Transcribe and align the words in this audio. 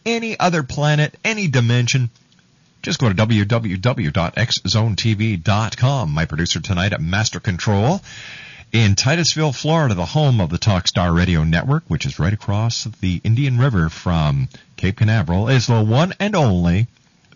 any 0.05 0.39
other 0.39 0.63
planet, 0.63 1.15
any 1.23 1.47
dimension, 1.47 2.09
just 2.81 2.99
go 2.99 3.07
to 3.09 3.15
www.xzonetv.com. 3.15 6.11
My 6.11 6.25
producer 6.25 6.59
tonight 6.59 6.93
at 6.93 7.01
Master 7.01 7.39
Control 7.39 8.01
in 8.71 8.95
Titusville, 8.95 9.53
Florida, 9.53 9.95
the 9.95 10.05
home 10.05 10.41
of 10.41 10.49
the 10.49 10.57
Talkstar 10.57 11.15
Radio 11.15 11.43
Network, 11.43 11.83
which 11.87 12.05
is 12.05 12.19
right 12.19 12.33
across 12.33 12.83
the 13.01 13.21
Indian 13.23 13.57
River 13.57 13.89
from 13.89 14.49
Cape 14.75 14.97
Canaveral, 14.97 15.47
is 15.47 15.67
the 15.67 15.81
one 15.81 16.13
and 16.19 16.35
only 16.35 16.87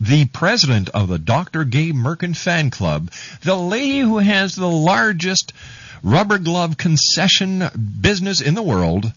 the 0.02 0.26
president 0.26 0.90
of 0.90 1.08
the 1.08 1.20
Dr. 1.20 1.64
Gay 1.64 1.92
Merkin 1.92 2.36
fan 2.36 2.72
club, 2.72 3.12
the 3.44 3.56
lady 3.56 4.00
who 4.00 4.18
has 4.18 4.56
the 4.56 4.68
largest 4.68 5.54
rubber 6.02 6.40
glove 6.40 6.76
concession 6.76 7.64
business 8.02 8.42
in 8.42 8.56
the 8.56 8.64
world, 8.64 9.14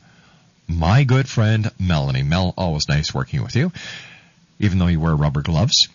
my 0.69 1.05
good 1.05 1.27
friend 1.27 1.71
Melanie. 1.81 2.22
Mel, 2.22 2.53
always 2.59 2.87
nice 2.87 3.15
working 3.15 3.43
with 3.43 3.56
you, 3.56 3.72
even 4.59 4.78
though 4.78 4.87
you 4.87 5.00
wear 5.00 5.17
rubber 5.17 5.41
gloves. 5.41 5.89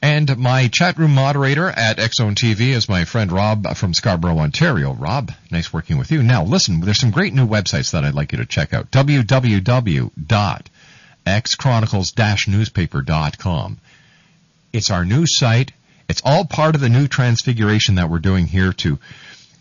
And 0.00 0.38
my 0.38 0.68
chat 0.68 0.96
room 0.96 1.14
moderator 1.14 1.68
at 1.68 1.98
X 1.98 2.16
Zone 2.18 2.36
TV 2.36 2.68
is 2.68 2.88
my 2.88 3.04
friend 3.04 3.32
Rob 3.32 3.76
from 3.76 3.92
Scarborough, 3.92 4.38
Ontario. 4.38 4.94
Rob, 4.94 5.32
nice 5.50 5.72
working 5.72 5.98
with 5.98 6.12
you. 6.12 6.22
Now, 6.22 6.44
listen, 6.44 6.80
there's 6.80 7.00
some 7.00 7.10
great 7.10 7.34
new 7.34 7.46
websites 7.46 7.90
that 7.90 8.04
I'd 8.04 8.14
like 8.14 8.30
you 8.30 8.38
to 8.38 8.46
check 8.46 8.72
out. 8.72 8.90
www.xchronicles-newspaper.com. 11.30 13.78
It's 14.72 14.90
our 14.90 15.04
new 15.04 15.24
site. 15.26 15.72
It's 16.08 16.22
all 16.24 16.44
part 16.44 16.74
of 16.74 16.80
the 16.80 16.88
new 16.88 17.06
transfiguration 17.06 17.94
that 17.96 18.10
we're 18.10 18.18
doing 18.18 18.46
here 18.46 18.72
to 18.74 18.98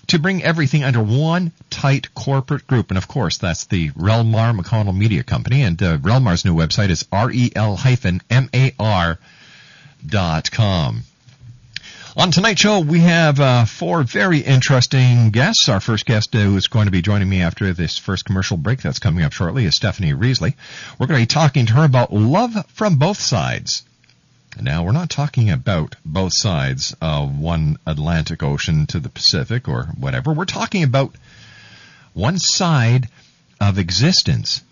to 0.07 0.17
bring 0.17 0.43
everything 0.43 0.83
under 0.83 1.01
one 1.01 1.51
tight 1.69 2.15
corporate 2.15 2.65
group. 2.65 2.89
And 2.89 2.97
of 2.97 3.07
course, 3.07 3.37
that's 3.37 3.65
the 3.65 3.91
Relmar 3.91 4.59
McConnell 4.59 4.97
Media 4.97 5.21
Company. 5.21 5.61
And 5.61 5.79
uh, 5.83 5.99
Relmar's 5.99 6.43
new 6.43 6.55
website 6.55 6.89
is 6.89 7.05
rel-mar 7.11 9.19
dot 10.07 10.51
com. 10.51 11.03
On 12.17 12.31
tonight's 12.31 12.61
show, 12.61 12.79
we 12.79 13.01
have 13.01 13.39
uh, 13.39 13.65
four 13.65 14.01
very 14.01 14.39
interesting 14.39 15.29
guests. 15.29 15.69
Our 15.69 15.79
first 15.79 16.07
guest 16.07 16.35
uh, 16.35 16.39
who 16.39 16.57
is 16.57 16.67
going 16.67 16.85
to 16.85 16.91
be 16.91 17.03
joining 17.03 17.29
me 17.29 17.43
after 17.43 17.71
this 17.71 17.99
first 17.99 18.25
commercial 18.25 18.57
break 18.57 18.81
that's 18.81 18.97
coming 18.97 19.23
up 19.23 19.31
shortly 19.31 19.65
is 19.65 19.75
Stephanie 19.75 20.13
Riseley. 20.13 20.55
We're 20.97 21.05
going 21.05 21.19
to 21.19 21.23
be 21.23 21.33
talking 21.33 21.67
to 21.67 21.73
her 21.73 21.85
about 21.85 22.11
love 22.11 22.65
from 22.69 22.95
both 22.95 23.19
sides. 23.19 23.83
Now, 24.59 24.83
we're 24.83 24.91
not 24.91 25.11
talking 25.11 25.51
about 25.51 25.97
both 26.03 26.31
sides 26.35 26.95
of 26.99 27.37
one 27.37 27.77
Atlantic 27.85 28.41
Ocean 28.41 28.87
to 28.87 28.99
the 28.99 29.09
Pacific 29.09 29.67
or 29.67 29.83
whatever. 29.95 30.33
We're 30.33 30.45
talking 30.45 30.81
about 30.81 31.13
one 32.13 32.39
side 32.39 33.07
of 33.61 33.77
existence 33.77 34.63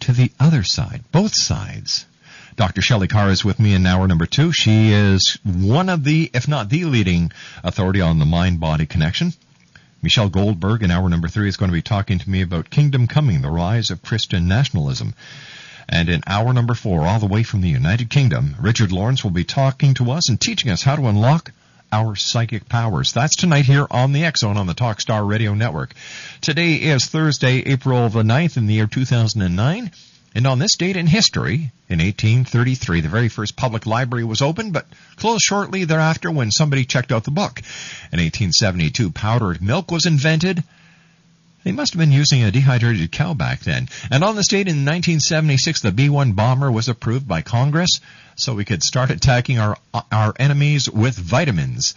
to 0.00 0.12
the 0.12 0.32
other 0.40 0.64
side, 0.64 1.04
both 1.12 1.34
sides. 1.36 2.06
Dr. 2.56 2.82
Shelley 2.82 3.08
Carr 3.08 3.30
is 3.30 3.44
with 3.44 3.58
me 3.58 3.74
in 3.74 3.86
hour 3.86 4.06
number 4.06 4.26
two. 4.26 4.52
She 4.52 4.90
is 4.92 5.38
one 5.44 5.88
of 5.88 6.04
the, 6.04 6.30
if 6.34 6.48
not 6.48 6.68
the 6.68 6.84
leading 6.84 7.32
authority 7.62 8.00
on 8.00 8.18
the 8.18 8.24
mind-body 8.24 8.86
connection. 8.86 9.32
Michelle 10.02 10.28
Goldberg 10.28 10.82
in 10.82 10.90
hour 10.90 11.08
number 11.08 11.28
three 11.28 11.48
is 11.48 11.56
going 11.56 11.70
to 11.70 11.76
be 11.76 11.82
talking 11.82 12.18
to 12.18 12.30
me 12.30 12.42
about 12.42 12.70
Kingdom 12.70 13.06
Coming, 13.06 13.42
the 13.42 13.50
rise 13.50 13.90
of 13.90 14.02
Christian 14.02 14.48
nationalism. 14.48 15.14
And 15.88 16.08
in 16.08 16.22
hour 16.26 16.52
number 16.52 16.74
four, 16.74 17.06
all 17.06 17.18
the 17.18 17.26
way 17.26 17.42
from 17.42 17.60
the 17.60 17.68
United 17.68 18.10
Kingdom, 18.10 18.56
Richard 18.60 18.92
Lawrence 18.92 19.24
will 19.24 19.30
be 19.30 19.44
talking 19.44 19.94
to 19.94 20.10
us 20.12 20.28
and 20.28 20.40
teaching 20.40 20.70
us 20.70 20.82
how 20.82 20.96
to 20.96 21.06
unlock 21.06 21.52
our 21.92 22.14
psychic 22.14 22.68
powers. 22.68 23.12
That's 23.12 23.36
tonight 23.36 23.64
here 23.66 23.86
on 23.90 24.12
the 24.12 24.30
Zone 24.36 24.56
on 24.56 24.66
the 24.66 24.74
Talkstar 24.74 25.28
Radio 25.28 25.54
Network. 25.54 25.92
Today 26.40 26.74
is 26.74 27.06
Thursday, 27.06 27.58
April 27.66 28.08
the 28.08 28.22
9th 28.22 28.56
in 28.56 28.66
the 28.66 28.74
year 28.74 28.86
2009. 28.86 29.90
And 30.34 30.46
on 30.46 30.60
this 30.60 30.76
date 30.76 30.96
in 30.96 31.06
history, 31.06 31.72
in 31.88 31.98
1833, 31.98 33.00
the 33.00 33.08
very 33.08 33.28
first 33.28 33.56
public 33.56 33.84
library 33.84 34.24
was 34.24 34.40
opened, 34.40 34.72
but 34.72 34.86
closed 35.16 35.42
shortly 35.42 35.84
thereafter 35.84 36.30
when 36.30 36.52
somebody 36.52 36.84
checked 36.84 37.10
out 37.10 37.24
the 37.24 37.32
book. 37.32 37.58
In 38.12 38.20
1872, 38.20 39.10
powdered 39.10 39.60
milk 39.60 39.90
was 39.90 40.06
invented. 40.06 40.62
They 41.64 41.72
must 41.72 41.92
have 41.92 41.98
been 41.98 42.12
using 42.12 42.42
a 42.42 42.50
dehydrated 42.50 43.12
cow 43.12 43.34
back 43.34 43.60
then. 43.60 43.88
And 44.10 44.24
on 44.24 44.36
this 44.36 44.46
date 44.46 44.68
in 44.68 44.84
1976, 44.84 45.82
the 45.82 45.92
B-1 45.92 46.34
bomber 46.34 46.70
was 46.70 46.88
approved 46.88 47.28
by 47.28 47.42
Congress, 47.42 48.00
so 48.36 48.54
we 48.54 48.64
could 48.64 48.82
start 48.82 49.10
attacking 49.10 49.58
our 49.58 49.76
our 50.10 50.32
enemies 50.38 50.88
with 50.88 51.16
vitamins. 51.16 51.94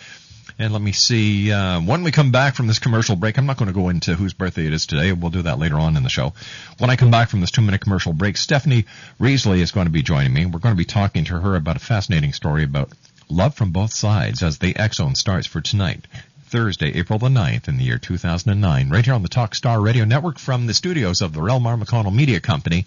And 0.60 0.72
let 0.72 0.82
me 0.82 0.92
see, 0.92 1.52
uh, 1.52 1.82
when 1.82 2.04
we 2.04 2.12
come 2.12 2.32
back 2.32 2.56
from 2.56 2.68
this 2.68 2.80
commercial 2.80 3.16
break, 3.16 3.38
I'm 3.38 3.46
not 3.46 3.58
going 3.58 3.68
to 3.68 3.74
go 3.74 3.90
into 3.90 4.14
whose 4.14 4.34
birthday 4.34 4.68
it 4.68 4.74
is 4.74 4.86
today. 4.86 5.12
We'll 5.12 5.32
do 5.32 5.42
that 5.42 5.58
later 5.58 5.78
on 5.78 5.98
in 5.98 6.04
the 6.04 6.10
show. 6.10 6.34
When 6.78 6.90
I 6.90 6.96
come 6.96 7.10
back 7.10 7.30
from 7.30 7.42
this 7.42 7.52
two 7.52 7.62
minute 7.62 7.82
commercial 7.82 8.14
break, 8.14 8.38
Stephanie 8.38 8.86
Riseley 9.20 9.60
is 9.60 9.72
going 9.72 9.88
to 9.88 9.92
be 9.92 10.04
joining 10.04 10.34
me. 10.34 10.46
We're 10.46 10.60
going 10.60 10.76
to 10.76 10.78
be 10.78 10.86
talking 10.86 11.26
to 11.26 11.40
her 11.40 11.56
about 11.56 11.78
a 11.78 11.80
fascinating 11.80 12.34
story 12.34 12.64
about 12.64 12.92
love 13.30 13.56
from 13.56 13.72
both 13.72 13.94
sides 13.94 14.44
as 14.44 14.60
the 14.60 14.76
Zone 14.94 15.16
starts 15.16 15.48
for 15.48 15.60
tonight. 15.60 16.06
Thursday, 16.46 16.94
April 17.00 17.18
the 17.18 17.30
9th 17.30 17.68
in 17.68 17.78
the 17.78 17.84
year 17.84 17.98
2009, 17.98 18.90
right 18.90 19.06
here 19.06 19.16
on 19.16 19.24
the 19.24 19.30
Talk 19.30 19.56
Star 19.56 19.82
Radio 19.82 20.06
Network 20.06 20.38
from 20.38 20.68
the 20.68 20.76
studios 20.76 21.22
of 21.22 21.34
the 21.34 21.40
Relmar 21.40 21.82
McConnell 21.82 22.14
Media 22.14 22.40
Company 22.40 22.86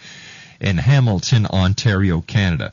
in 0.61 0.79
Hamilton, 0.79 1.47
Ontario, 1.47 2.21
Canada. 2.21 2.73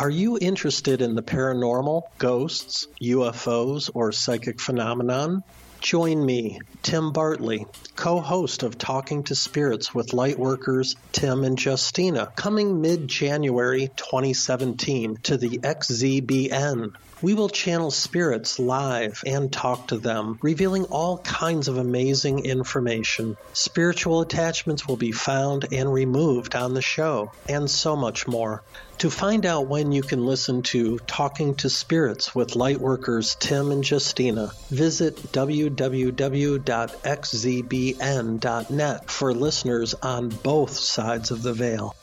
Are 0.00 0.08
you 0.08 0.38
interested 0.38 1.02
in 1.02 1.14
the 1.14 1.22
paranormal, 1.22 2.04
ghosts, 2.16 2.88
UFOs, 3.02 3.90
or 3.92 4.12
psychic 4.12 4.58
phenomenon? 4.58 5.44
Join 5.80 6.24
me, 6.24 6.58
Tim 6.82 7.12
Bartley, 7.12 7.66
co 7.96 8.18
host 8.18 8.62
of 8.62 8.78
Talking 8.78 9.24
to 9.24 9.34
Spirits 9.34 9.94
with 9.94 10.12
Lightworkers 10.12 10.96
Tim 11.12 11.44
and 11.44 11.62
Justina, 11.62 12.32
coming 12.34 12.80
mid 12.80 13.08
January 13.08 13.90
2017 13.94 15.18
to 15.24 15.36
the 15.36 15.58
XZBN. 15.58 16.94
We 17.20 17.34
will 17.34 17.50
channel 17.50 17.90
spirits 17.90 18.58
live 18.58 19.22
and 19.26 19.52
talk 19.52 19.88
to 19.88 19.98
them, 19.98 20.38
revealing 20.40 20.84
all 20.84 21.18
kinds 21.18 21.68
of 21.68 21.76
amazing 21.76 22.46
information. 22.46 23.36
Spiritual 23.52 24.22
attachments 24.22 24.88
will 24.88 24.96
be 24.96 25.12
found 25.12 25.66
and 25.70 25.92
removed 25.92 26.54
on 26.54 26.72
the 26.72 26.80
show, 26.80 27.32
and 27.46 27.70
so 27.70 27.96
much 27.96 28.26
more. 28.26 28.62
To 29.00 29.08
find 29.08 29.46
out 29.46 29.66
when 29.66 29.92
you 29.92 30.02
can 30.02 30.26
listen 30.26 30.60
to 30.74 30.98
Talking 30.98 31.54
to 31.54 31.70
Spirits 31.70 32.34
with 32.34 32.50
Lightworkers 32.50 33.38
Tim 33.38 33.70
and 33.70 33.82
Justina, 33.90 34.52
visit 34.68 35.16
www.xzbn.net 35.32 35.90
for 39.10 39.32
listeners 39.32 39.94
on 39.94 40.28
both 40.28 40.72
sides 40.72 41.30
of 41.30 41.42
the 41.42 41.54
veil. 41.54 41.96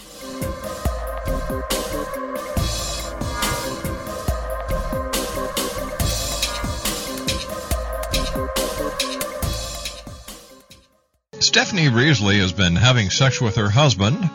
Stephanie 11.39 11.89
Riseley 11.89 12.39
has 12.39 12.53
been 12.53 12.75
having 12.75 13.11
sex 13.11 13.39
with 13.39 13.57
her 13.57 13.69
husband. 13.69 14.31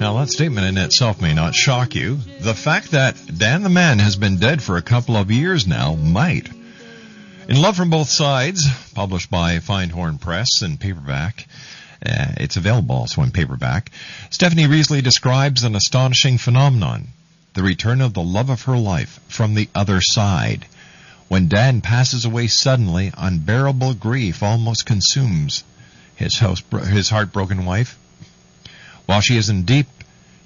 Now, 0.00 0.18
that 0.18 0.28
statement 0.28 0.64
in 0.64 0.78
itself 0.78 1.20
may 1.20 1.34
not 1.34 1.56
shock 1.56 1.96
you. 1.96 2.18
The 2.40 2.54
fact 2.54 2.92
that 2.92 3.16
Dan 3.36 3.64
the 3.64 3.68
Man 3.68 3.98
has 3.98 4.14
been 4.14 4.36
dead 4.36 4.62
for 4.62 4.76
a 4.76 4.82
couple 4.82 5.16
of 5.16 5.32
years 5.32 5.66
now 5.66 5.96
might. 5.96 6.48
In 7.48 7.60
Love 7.60 7.76
from 7.76 7.90
Both 7.90 8.08
Sides, 8.08 8.64
published 8.94 9.28
by 9.28 9.58
Findhorn 9.58 10.20
Press 10.20 10.62
in 10.62 10.76
paperback, 10.76 11.48
uh, 12.06 12.26
it's 12.36 12.56
available 12.56 12.94
also 12.94 13.22
in 13.22 13.32
paperback. 13.32 13.90
Stephanie 14.30 14.68
Riseley 14.68 15.02
describes 15.02 15.64
an 15.64 15.74
astonishing 15.74 16.38
phenomenon 16.38 17.08
the 17.54 17.64
return 17.64 18.00
of 18.00 18.14
the 18.14 18.22
love 18.22 18.50
of 18.50 18.62
her 18.62 18.78
life 18.78 19.18
from 19.26 19.54
the 19.54 19.68
other 19.74 20.00
side. 20.00 20.64
When 21.26 21.48
Dan 21.48 21.80
passes 21.80 22.24
away 22.24 22.46
suddenly, 22.46 23.12
unbearable 23.18 23.94
grief 23.94 24.44
almost 24.44 24.86
consumes 24.86 25.64
his, 26.14 26.38
house, 26.38 26.62
his 26.86 27.10
heartbroken 27.10 27.64
wife. 27.64 27.98
While 29.08 29.22
she 29.22 29.38
is 29.38 29.48
in 29.48 29.62
deep 29.62 29.86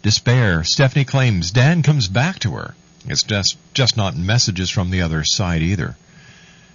despair, 0.02 0.62
Stephanie 0.62 1.04
claims 1.04 1.50
Dan 1.50 1.82
comes 1.82 2.06
back 2.06 2.38
to 2.38 2.52
her. 2.52 2.76
It's 3.08 3.24
just, 3.24 3.56
just 3.74 3.96
not 3.96 4.16
messages 4.16 4.70
from 4.70 4.90
the 4.90 5.02
other 5.02 5.24
side 5.24 5.62
either. 5.62 5.96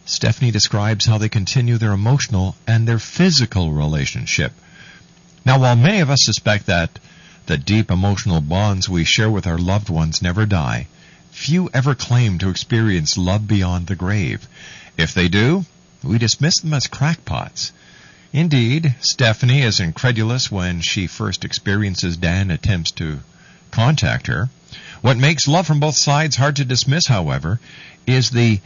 Stephanie 0.04 0.52
describes 0.52 1.06
how 1.06 1.18
they 1.18 1.30
continue 1.30 1.78
their 1.78 1.94
emotional 1.94 2.58
and 2.68 2.86
their 2.86 3.00
physical 3.00 3.72
relationship. 3.72 4.52
Now, 5.46 5.60
while 5.60 5.78
many 5.78 6.02
of 6.02 6.10
us 6.10 6.20
suspect 6.26 6.66
that 6.66 7.00
The 7.46 7.58
deep 7.58 7.90
emotional 7.90 8.42
bonds 8.42 8.90
we 8.90 9.06
share 9.06 9.32
with 9.32 9.48
our 9.48 9.58
loved 9.58 9.90
ones 9.90 10.22
never 10.22 10.46
die. 10.46 10.88
Few 11.32 11.70
ever 11.74 11.96
claim 11.96 12.38
to 12.40 12.50
experience 12.50 13.18
love 13.18 13.48
beyond 13.48 13.88
the 13.88 13.96
grave. 13.96 14.46
If 14.98 15.14
they 15.14 15.30
do, 15.30 15.64
we 16.04 16.18
dismiss 16.18 16.60
them 16.60 16.74
as 16.74 16.88
crackpots. 16.88 17.72
Indeed, 18.38 18.94
Stephanie 19.00 19.64
is 19.64 19.80
incredulous 19.80 20.52
when 20.52 20.82
she 20.82 21.08
first 21.08 21.44
experiences 21.44 22.18
Dan 22.18 22.52
attempts 22.52 22.92
to 22.92 23.22
contact 23.72 24.28
her. 24.28 24.52
What 25.02 25.18
makes 25.18 25.48
love 25.48 25.66
from 25.66 25.80
both 25.80 25.98
sides 25.98 26.36
hard 26.36 26.58
to 26.58 26.64
dismiss, 26.64 27.08
however, 27.08 27.60
is 28.06 28.30
the 28.30 28.62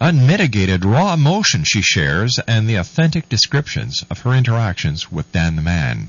unmitigated 0.00 0.86
raw 0.86 1.12
emotion 1.12 1.62
she 1.62 1.82
shares 1.82 2.40
and 2.48 2.66
the 2.66 2.76
authentic 2.76 3.28
descriptions 3.28 4.02
of 4.08 4.20
her 4.20 4.32
interactions 4.32 5.12
with 5.12 5.30
Dan 5.30 5.56
the 5.56 5.62
Man. 5.62 6.08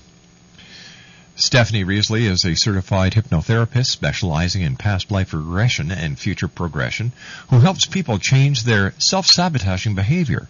Stephanie 1.35 1.83
Riseley 1.83 2.23
is 2.23 2.45
a 2.45 2.55
certified 2.55 3.15
hypnotherapist 3.15 3.87
specializing 3.87 4.61
in 4.61 4.77
past 4.77 5.11
life 5.11 5.33
regression 5.33 5.91
and 5.91 6.17
future 6.17 6.47
progression 6.47 7.11
who 7.49 7.59
helps 7.59 7.85
people 7.85 8.17
change 8.17 8.63
their 8.63 8.93
self-sabotaging 8.97 9.93
behavior. 9.93 10.47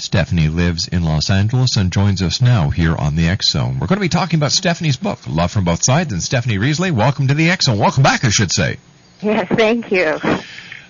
Stephanie 0.00 0.48
lives 0.48 0.88
in 0.88 1.04
Los 1.04 1.28
Angeles 1.28 1.76
and 1.76 1.92
joins 1.92 2.22
us 2.22 2.40
now 2.40 2.70
here 2.70 2.96
on 2.96 3.16
the 3.16 3.28
X 3.28 3.50
Zone. 3.50 3.78
We're 3.78 3.86
going 3.86 3.98
to 3.98 4.00
be 4.00 4.08
talking 4.08 4.38
about 4.38 4.52
Stephanie's 4.52 4.96
book, 4.96 5.18
Love 5.28 5.50
from 5.50 5.64
Both 5.64 5.84
Sides, 5.84 6.12
and 6.12 6.22
Stephanie 6.22 6.58
Riseley, 6.58 6.90
welcome 6.90 7.28
to 7.28 7.34
the 7.34 7.50
X 7.50 7.66
Zone. 7.66 7.78
Welcome 7.78 8.02
back, 8.02 8.24
I 8.24 8.30
should 8.30 8.50
say. 8.50 8.78
Yes, 9.20 9.46
thank 9.48 9.92
you. 9.92 10.18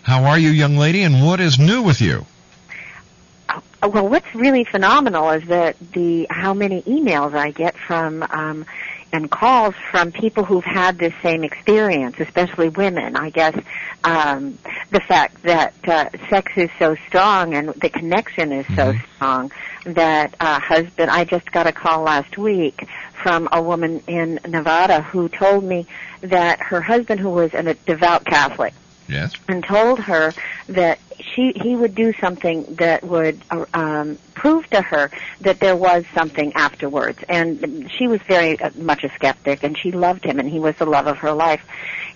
How 0.03 0.25
are 0.25 0.39
you, 0.39 0.51
young 0.51 0.77
lady, 0.77 1.03
and 1.03 1.25
what 1.27 1.41
is 1.41 1.59
new 1.59 1.83
with 1.83 2.01
you? 2.01 2.25
Well, 3.83 4.09
what's 4.09 4.33
really 4.35 4.65
phenomenal 4.65 5.31
is 5.31 5.45
that 5.49 5.77
the 5.93 6.27
how 6.31 6.55
many 6.55 6.83
emails 6.83 7.35
I 7.35 7.51
get 7.51 7.77
from 7.77 8.23
um, 8.31 8.67
and 9.13 9.31
calls 9.31 9.75
from 9.91 10.13
people 10.13 10.45
who've 10.45 10.65
had 10.65 10.99
this 10.99 11.13
same 11.23 11.45
experience, 11.45 12.17
especially 12.19 12.69
women. 12.69 13.17
I 13.17 13.31
guess 13.31 13.59
um, 14.05 14.59
the 14.91 15.01
fact 15.01 15.43
that 15.43 15.75
uh, 15.87 16.11
sex 16.29 16.53
is 16.57 16.71
so 16.79 16.97
strong 17.09 17.55
and 17.55 17.71
the 17.71 17.89
connection 17.89 18.53
is 18.53 18.67
so 18.75 18.95
strong 19.17 19.51
that 19.85 20.35
uh, 20.41 20.61
husband. 20.61 21.11
I 21.11 21.25
just 21.25 21.51
got 21.51 21.67
a 21.67 21.73
call 21.73 22.03
last 22.03 22.39
week 22.39 22.87
from 23.23 23.49
a 23.53 23.63
woman 23.63 24.03
in 24.07 24.41
Nevada 24.47 25.03
who 25.03 25.29
told 25.29 25.65
me 25.65 25.87
that 26.21 26.61
her 26.61 26.81
husband, 26.81 27.21
who 27.21 27.31
was 27.31 27.53
an, 27.55 27.69
a 27.69 27.75
devout 27.75 28.25
Catholic, 28.25 28.75
Yes. 29.11 29.33
and 29.49 29.65
told 29.65 29.99
her 29.99 30.33
that 30.69 30.99
she 31.21 31.53
he 31.57 31.77
would 31.77 31.95
do 31.95 32.13
something 32.15 32.65
that 32.77 33.05
would 33.05 33.41
uh, 33.51 33.65
um, 33.75 34.19
prove 34.35 34.69
to 34.71 34.81
her 34.81 35.11
that 35.43 35.61
there 35.61 35.77
was 35.77 36.05
something 36.15 36.53
afterwards. 36.55 37.19
And 37.29 37.91
she 37.97 38.07
was 38.07 38.21
very 38.23 38.59
uh, 38.61 38.71
much 38.77 39.05
a 39.05 39.11
skeptic, 39.11 39.63
and 39.63 39.77
she 39.77 39.93
loved 39.93 40.25
him, 40.25 40.39
and 40.39 40.49
he 40.49 40.59
was 40.59 40.77
the 40.77 40.87
love 40.87 41.07
of 41.07 41.19
her 41.19 41.33
life. 41.33 41.63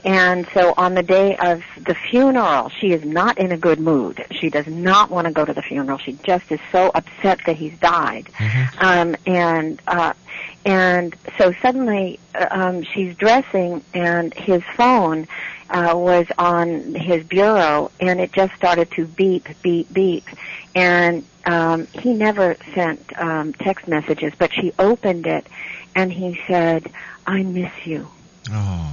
And 0.04 0.46
so 0.52 0.74
on 0.76 0.94
the 0.94 1.02
day 1.02 1.36
of 1.36 1.62
the 1.78 1.94
funeral, 1.94 2.68
she 2.68 2.92
is 2.92 3.04
not 3.04 3.38
in 3.38 3.52
a 3.52 3.56
good 3.56 3.80
mood. 3.80 4.24
She 4.32 4.50
does 4.50 4.66
not 4.66 5.10
want 5.10 5.26
to 5.26 5.32
go 5.32 5.46
to 5.46 5.54
the 5.54 5.62
funeral. 5.62 5.96
She 5.98 6.12
just 6.24 6.52
is 6.52 6.60
so 6.70 6.90
upset 6.94 7.40
that 7.46 7.56
he's 7.56 7.78
died. 7.78 8.28
Um, 8.80 9.16
and 9.26 9.80
uh, 9.86 10.12
and 10.66 11.16
so 11.38 11.52
suddenly 11.62 12.18
uh, 12.34 12.46
um, 12.50 12.82
she's 12.82 13.14
dressing, 13.16 13.82
and 13.94 14.32
his 14.34 14.62
phone 14.76 15.26
uh, 15.70 15.92
was 15.94 16.26
on 16.38 16.94
his 16.94 17.24
bureau, 17.24 17.90
and 18.00 18.20
it 18.20 18.32
just 18.32 18.54
started 18.54 18.90
to 18.92 19.06
beep, 19.06 19.48
beep, 19.62 19.92
beep. 19.92 20.24
And 20.74 21.24
um, 21.46 21.86
he 21.86 22.12
never 22.12 22.56
sent 22.74 23.18
um, 23.18 23.52
text 23.54 23.88
messages, 23.88 24.32
but 24.38 24.52
she 24.52 24.72
opened 24.78 25.26
it, 25.26 25.46
and 25.94 26.12
he 26.12 26.40
said, 26.46 26.90
"I 27.26 27.42
miss 27.42 27.72
you." 27.84 28.08
Oh. 28.50 28.90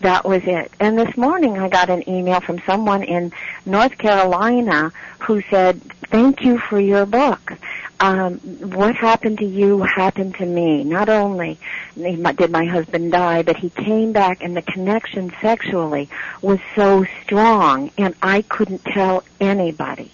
That 0.00 0.26
was 0.26 0.42
it. 0.44 0.70
And 0.80 0.98
this 0.98 1.16
morning 1.16 1.58
I 1.58 1.70
got 1.70 1.88
an 1.88 2.06
email 2.06 2.40
from 2.40 2.60
someone 2.66 3.02
in 3.02 3.32
North 3.64 3.96
Carolina 3.96 4.92
who 5.20 5.40
said, 5.48 5.80
thank 6.10 6.44
you 6.44 6.58
for 6.58 6.78
your 6.78 7.06
book. 7.06 7.54
Um, 8.00 8.38
what 8.38 8.94
happened 8.96 9.38
to 9.38 9.44
you 9.46 9.82
happened 9.82 10.34
to 10.36 10.46
me. 10.46 10.84
Not 10.84 11.08
only 11.08 11.58
did 11.96 12.50
my 12.50 12.64
husband 12.64 13.12
die, 13.12 13.42
but 13.42 13.56
he 13.56 13.70
came 13.70 14.12
back 14.12 14.42
and 14.42 14.56
the 14.56 14.62
connection 14.62 15.32
sexually 15.40 16.08
was 16.42 16.58
so 16.74 17.06
strong 17.22 17.90
and 17.96 18.14
I 18.22 18.42
couldn't 18.42 18.84
tell 18.84 19.22
anybody. 19.40 20.10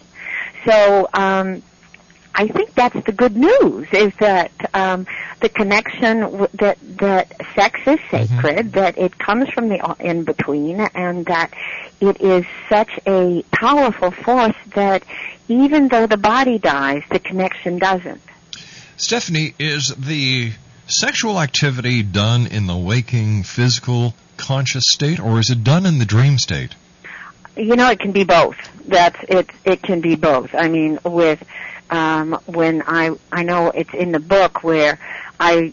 So, 0.66 1.08
um, 1.14 1.62
I 2.34 2.46
think 2.46 2.74
that's 2.74 3.04
the 3.04 3.12
good 3.12 3.36
news 3.36 3.88
is 3.92 4.12
that 4.20 4.52
um, 4.72 5.06
the 5.40 5.48
connection 5.48 6.20
w- 6.20 6.48
that 6.54 6.78
that 6.98 7.32
sex 7.54 7.80
is 7.86 7.98
sacred, 8.10 8.72
that 8.72 8.96
it 8.98 9.18
comes 9.18 9.48
from 9.50 9.68
the 9.68 9.96
in 9.98 10.24
between, 10.24 10.80
and 10.80 11.26
that 11.26 11.52
it 12.00 12.20
is 12.20 12.44
such 12.68 12.90
a 13.06 13.42
powerful 13.50 14.10
force 14.10 14.56
that 14.74 15.02
even 15.48 15.88
though 15.88 16.06
the 16.06 16.16
body 16.16 16.58
dies, 16.58 17.02
the 17.10 17.18
connection 17.18 17.78
doesn't. 17.78 18.22
Stephanie, 18.96 19.54
is 19.58 19.88
the 19.96 20.52
sexual 20.86 21.40
activity 21.40 22.02
done 22.02 22.46
in 22.46 22.66
the 22.66 22.76
waking, 22.76 23.42
physical, 23.42 24.14
conscious 24.36 24.84
state, 24.86 25.18
or 25.18 25.40
is 25.40 25.50
it 25.50 25.64
done 25.64 25.86
in 25.86 25.98
the 25.98 26.04
dream 26.04 26.38
state? 26.38 26.74
You 27.56 27.76
know, 27.76 27.90
it 27.90 27.98
can 27.98 28.12
be 28.12 28.24
both. 28.24 28.56
That's 28.86 29.18
it. 29.28 29.50
It 29.64 29.82
can 29.82 30.00
be 30.00 30.16
both. 30.16 30.54
I 30.54 30.68
mean, 30.68 30.98
with 31.04 31.42
um, 31.90 32.38
when 32.46 32.82
I 32.86 33.10
I 33.32 33.42
know 33.42 33.70
it's 33.70 33.92
in 33.94 34.12
the 34.12 34.20
book 34.20 34.62
where 34.62 34.98
I, 35.38 35.72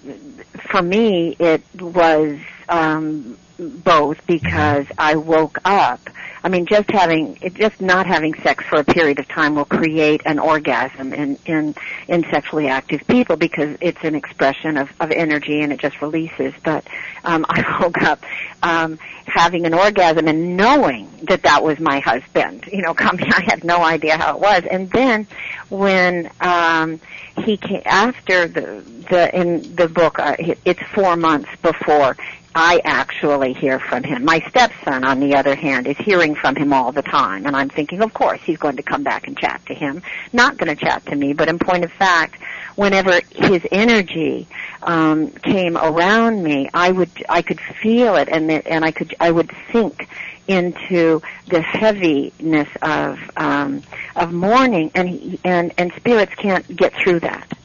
for 0.71 0.81
me, 0.81 1.35
it 1.39 1.61
was 1.79 2.37
um, 2.69 3.37
both 3.59 4.25
because 4.27 4.85
I 4.97 5.15
woke 5.15 5.57
up. 5.65 5.99
I 6.43 6.49
mean, 6.49 6.65
just 6.65 6.89
having 6.91 7.37
it, 7.41 7.55
just 7.55 7.81
not 7.81 8.05
having 8.05 8.33
sex 8.35 8.63
for 8.65 8.77
a 8.79 8.83
period 8.83 9.19
of 9.19 9.27
time 9.27 9.55
will 9.55 9.65
create 9.65 10.21
an 10.25 10.39
orgasm 10.39 11.11
in 11.13 11.37
in 11.45 11.75
in 12.07 12.23
sexually 12.29 12.67
active 12.67 13.01
people 13.07 13.35
because 13.35 13.75
it's 13.81 14.01
an 14.03 14.15
expression 14.15 14.77
of 14.77 14.89
of 15.01 15.11
energy 15.11 15.61
and 15.61 15.73
it 15.73 15.79
just 15.79 16.01
releases. 16.01 16.53
But 16.63 16.85
um, 17.25 17.45
I 17.49 17.79
woke 17.81 18.01
up 18.03 18.23
um, 18.63 18.97
having 19.25 19.65
an 19.65 19.73
orgasm 19.73 20.27
and 20.27 20.55
knowing 20.55 21.09
that 21.23 21.41
that 21.43 21.63
was 21.63 21.79
my 21.79 21.99
husband. 21.99 22.69
You 22.71 22.83
know, 22.83 22.93
coming. 23.05 23.25
I 23.33 23.41
had 23.41 23.63
no 23.63 23.83
idea 23.83 24.15
how 24.17 24.35
it 24.35 24.39
was, 24.39 24.63
and 24.69 24.89
then 24.91 25.27
when 25.69 26.29
um, 26.39 27.01
he 27.43 27.57
came 27.57 27.81
after 27.85 28.47
the 28.47 28.83
the 29.09 29.35
in 29.37 29.75
the 29.75 29.89
book, 29.89 30.19
uh, 30.19 30.35
it- 30.39 30.59
it's 30.63 30.83
four 30.93 31.17
months 31.17 31.49
before 31.61 32.15
I 32.59 32.81
actually 32.85 33.53
hear 33.53 33.79
from 33.79 34.01
him. 34.01 34.25
My 34.25 34.39
stepson, 34.49 35.03
on 35.03 35.19
the 35.19 35.35
other 35.35 35.53
hand, 35.53 35.85
is 35.85 35.95
hearing 35.97 36.33
from 36.33 36.55
him 36.55 36.73
all 36.73 36.91
the 36.91 37.03
time, 37.03 37.45
and 37.45 37.55
I'm 37.55 37.69
thinking, 37.69 38.01
of 38.01 38.15
course, 38.15 38.41
he's 38.43 38.57
going 38.57 38.77
to 38.77 38.81
come 38.81 39.03
back 39.03 39.27
and 39.27 39.37
chat 39.37 39.63
to 39.67 39.75
him. 39.75 40.01
Not 40.33 40.57
going 40.57 40.75
to 40.75 40.85
chat 40.85 41.05
to 41.05 41.15
me, 41.15 41.33
but 41.33 41.49
in 41.49 41.59
point 41.59 41.85
of 41.85 41.91
fact, 41.91 42.41
whenever 42.73 43.21
his 43.35 43.61
energy 43.71 44.47
um, 44.81 45.29
came 45.29 45.77
around 45.77 46.41
me, 46.41 46.67
I 46.73 46.91
would 46.91 47.11
I 47.29 47.43
could 47.43 47.61
feel 47.61 48.15
it, 48.15 48.27
and 48.27 48.49
it, 48.49 48.65
and 48.65 48.83
I 48.83 48.89
could 48.89 49.13
I 49.19 49.29
would 49.29 49.51
sink 49.71 50.07
into 50.47 51.21
the 51.49 51.61
heaviness 51.61 52.69
of 52.81 53.19
um, 53.37 53.83
of 54.15 54.33
mourning, 54.33 54.89
and 54.95 55.07
he, 55.07 55.39
and 55.43 55.73
and 55.77 55.93
spirits 55.95 56.33
can't 56.33 56.75
get 56.75 56.91
through 56.95 57.19
that. 57.19 57.56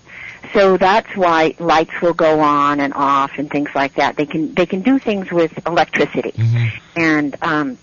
So 0.53 0.77
that's 0.77 1.17
why 1.17 1.55
lights 1.59 1.93
will 2.03 2.15
go 2.15 2.41
on 2.41 2.81
and 2.81 2.93
off 2.95 3.33
and 3.39 3.51
things 3.51 3.71
like 3.75 3.95
that. 3.95 4.17
They 4.17 4.27
can 4.27 4.53
they 4.55 4.67
can 4.67 4.83
do 4.83 4.99
things 4.99 5.31
with 5.31 5.67
electricity, 5.67 6.35
and 6.97 7.37
um, 7.43 7.79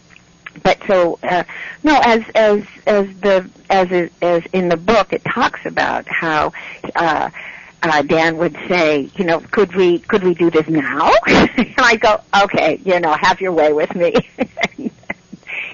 but 0.64 0.78
so 0.88 1.20
uh, 1.24 1.44
no, 1.84 2.00
as 2.04 2.24
as 2.36 2.64
as 2.86 3.08
the 3.22 3.50
as 3.70 4.10
as 4.22 4.44
in 4.54 4.70
the 4.70 4.78
book, 4.78 5.14
it 5.14 5.24
talks 5.24 5.66
about 5.66 6.08
how. 6.08 6.54
Uh, 6.96 7.30
uh, 7.82 8.02
Dan 8.02 8.38
would 8.38 8.58
say, 8.68 9.10
you 9.16 9.24
know, 9.24 9.40
could 9.40 9.74
we 9.74 10.00
could 10.00 10.22
we 10.22 10.34
do 10.34 10.50
this 10.50 10.68
now? 10.68 11.14
and 11.28 11.74
I 11.78 11.96
go, 11.96 12.20
okay, 12.44 12.78
you 12.84 13.00
know, 13.00 13.14
have 13.14 13.40
your 13.40 13.54
way 13.54 13.72
with 13.72 13.96
me. 13.96 14.14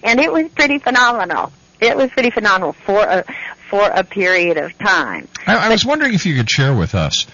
and 0.03 0.19
it 0.19 0.31
was 0.31 0.47
pretty 0.49 0.77
phenomenal. 0.77 1.51
It 1.81 1.97
was 1.97 2.11
pretty 2.11 2.29
phenomenal 2.29 2.73
for 2.73 2.99
a 2.99 3.25
for 3.69 3.89
a 3.89 4.03
period 4.03 4.57
of 4.57 4.77
time. 4.77 5.27
I, 5.47 5.67
I 5.67 5.69
was 5.69 5.85
wondering 5.85 6.13
if 6.13 6.25
you 6.25 6.35
could 6.35 6.49
share 6.49 6.75
with 6.75 6.95
us 6.95 7.25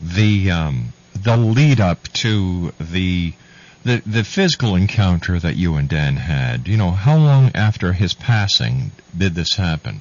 the 0.00 0.50
um, 0.50 0.92
the 1.14 1.36
lead 1.36 1.80
up 1.80 2.04
to 2.14 2.72
the 2.80 3.32
the 3.84 4.02
the 4.04 4.24
physical 4.24 4.74
encounter 4.74 5.38
that 5.38 5.56
you 5.56 5.74
and 5.76 5.88
Dan 5.88 6.16
had. 6.16 6.68
You 6.68 6.76
know, 6.76 6.90
how 6.90 7.16
long 7.16 7.50
after 7.54 7.92
his 7.92 8.14
passing 8.14 8.92
did 9.16 9.34
this 9.34 9.54
happen? 9.54 10.00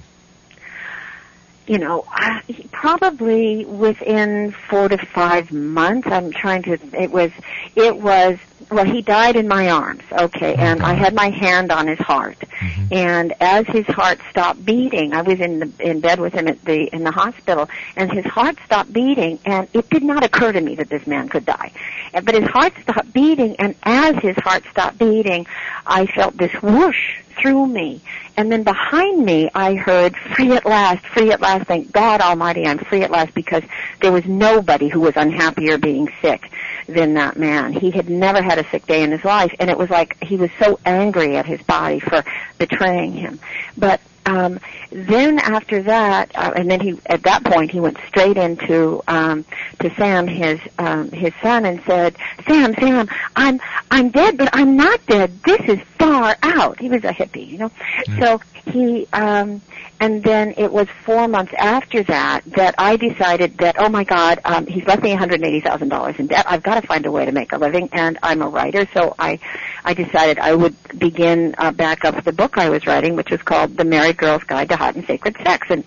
you 1.67 1.77
know, 1.77 2.05
I, 2.09 2.41
probably 2.71 3.65
within 3.65 4.51
four 4.51 4.87
to 4.87 4.97
five 4.97 5.51
months. 5.51 6.07
I'm 6.07 6.31
trying 6.31 6.63
to. 6.63 6.79
It 6.93 7.11
was. 7.11 7.31
It 7.75 7.97
was. 7.97 8.39
Well, 8.69 8.85
he 8.85 9.01
died 9.01 9.35
in 9.35 9.47
my 9.47 9.69
arms. 9.69 10.03
Okay, 10.11 10.53
oh, 10.57 10.61
and 10.61 10.81
I 10.81 10.93
had 10.93 11.13
my 11.13 11.29
hand 11.29 11.71
on 11.71 11.87
his 11.87 11.99
heart, 11.99 12.39
mm-hmm. 12.39 12.93
and 12.93 13.33
as 13.39 13.65
his 13.67 13.85
heart 13.85 14.19
stopped 14.29 14.65
beating, 14.65 15.13
I 15.13 15.21
was 15.21 15.39
in 15.39 15.59
the 15.59 15.71
in 15.79 15.99
bed 15.99 16.19
with 16.19 16.33
him 16.33 16.47
at 16.47 16.63
the 16.65 16.93
in 16.93 17.03
the 17.03 17.11
hospital, 17.11 17.69
and 17.95 18.11
his 18.11 18.25
heart 18.25 18.57
stopped 18.65 18.91
beating, 18.91 19.39
and 19.45 19.67
it 19.73 19.89
did 19.89 20.03
not 20.03 20.23
occur 20.23 20.51
to 20.51 20.59
me 20.59 20.75
that 20.75 20.89
this 20.89 21.05
man 21.07 21.29
could 21.29 21.45
die, 21.45 21.71
And- 22.13 22.25
but 22.25 22.35
his 22.35 22.49
heart 22.49 22.73
stopped 22.81 23.13
beating, 23.13 23.55
and 23.57 23.75
as 23.83 24.15
his 24.17 24.35
heart 24.37 24.63
stopped 24.69 24.97
beating, 24.97 25.45
I 25.85 26.05
felt 26.07 26.37
this 26.37 26.53
whoosh 26.61 27.19
through 27.37 27.67
me. 27.67 28.01
And 28.35 28.51
then 28.51 28.63
behind 28.63 29.23
me, 29.23 29.49
I 29.53 29.75
heard, 29.75 30.15
free 30.15 30.51
at 30.53 30.65
last, 30.65 31.05
free 31.07 31.31
at 31.31 31.41
last, 31.41 31.67
thank 31.67 31.91
God 31.91 32.21
Almighty, 32.21 32.65
I'm 32.65 32.79
free 32.79 33.03
at 33.03 33.11
last, 33.11 33.33
because 33.33 33.63
there 34.01 34.11
was 34.11 34.25
nobody 34.25 34.87
who 34.87 34.99
was 34.99 35.15
unhappier 35.15 35.77
being 35.77 36.11
sick 36.21 36.51
than 36.87 37.13
that 37.15 37.37
man. 37.37 37.73
He 37.73 37.91
had 37.91 38.09
never 38.09 38.41
had 38.41 38.57
a 38.59 38.69
sick 38.69 38.85
day 38.85 39.03
in 39.03 39.11
his 39.11 39.23
life, 39.23 39.53
and 39.59 39.69
it 39.69 39.77
was 39.77 39.89
like 39.89 40.21
he 40.23 40.35
was 40.37 40.49
so 40.59 40.79
angry 40.85 41.35
at 41.37 41.45
his 41.45 41.61
body 41.61 41.99
for 41.99 42.23
betraying 42.57 43.13
him. 43.13 43.39
But 43.77 44.01
um, 44.25 44.59
then 44.91 45.39
after 45.39 45.81
that, 45.83 46.31
uh, 46.35 46.51
and 46.55 46.69
then 46.69 46.81
he 46.81 46.99
at 47.05 47.23
that 47.23 47.43
point 47.45 47.71
he 47.71 47.79
went 47.79 47.97
straight 48.07 48.37
into 48.37 49.01
um, 49.07 49.45
to 49.79 49.93
Sam, 49.95 50.27
his 50.27 50.59
um, 50.77 51.11
his 51.11 51.33
son, 51.41 51.65
and 51.65 51.81
said, 51.85 52.17
"Sam, 52.47 52.73
Sam, 52.75 53.07
I'm 53.35 53.61
I'm 53.89 54.09
dead, 54.09 54.37
but 54.37 54.49
I'm 54.53 54.75
not 54.75 55.05
dead. 55.05 55.39
This 55.43 55.61
is 55.69 55.79
far 55.97 56.35
out." 56.43 56.79
He 56.79 56.89
was 56.89 57.03
a 57.05 57.13
hippie, 57.13 57.47
you 57.47 57.57
know. 57.57 57.71
So 58.19 58.41
he 58.67 59.07
um, 59.13 59.61
and 59.99 60.23
then 60.23 60.53
it 60.57 60.71
was 60.71 60.87
four 61.03 61.27
months 61.27 61.53
after 61.57 62.03
that 62.03 62.43
that 62.45 62.75
I 62.77 62.97
decided 62.97 63.57
that 63.59 63.75
oh 63.79 63.89
my 63.89 64.03
God, 64.03 64.39
um, 64.45 64.65
he's 64.67 64.85
left 64.85 65.03
me 65.03 65.09
one 65.09 65.19
hundred 65.19 65.43
eighty 65.43 65.61
thousand 65.61 65.89
dollars 65.89 66.15
in 66.19 66.27
debt. 66.27 66.45
I've 66.47 66.63
got 66.63 66.81
to 66.81 66.87
find 66.87 67.05
a 67.05 67.11
way 67.11 67.25
to 67.25 67.31
make 67.31 67.51
a 67.51 67.57
living, 67.57 67.89
and 67.91 68.17
I'm 68.23 68.41
a 68.41 68.47
writer, 68.47 68.87
so 68.93 69.15
I 69.17 69.39
I 69.83 69.93
decided 69.93 70.39
I 70.39 70.53
would 70.53 70.75
begin 70.97 71.55
uh, 71.57 71.71
back 71.71 72.05
up 72.05 72.23
the 72.23 72.33
book 72.33 72.57
I 72.57 72.69
was 72.69 72.85
writing, 72.85 73.15
which 73.15 73.31
was 73.31 73.41
called 73.41 73.77
The 73.77 73.85
Married 73.85 74.17
Girl's 74.17 74.43
Guide 74.43 74.69
to 74.69 74.75
Hot 74.75 74.95
and 74.95 75.05
Sacred 75.05 75.35
Sex, 75.43 75.67
and 75.69 75.83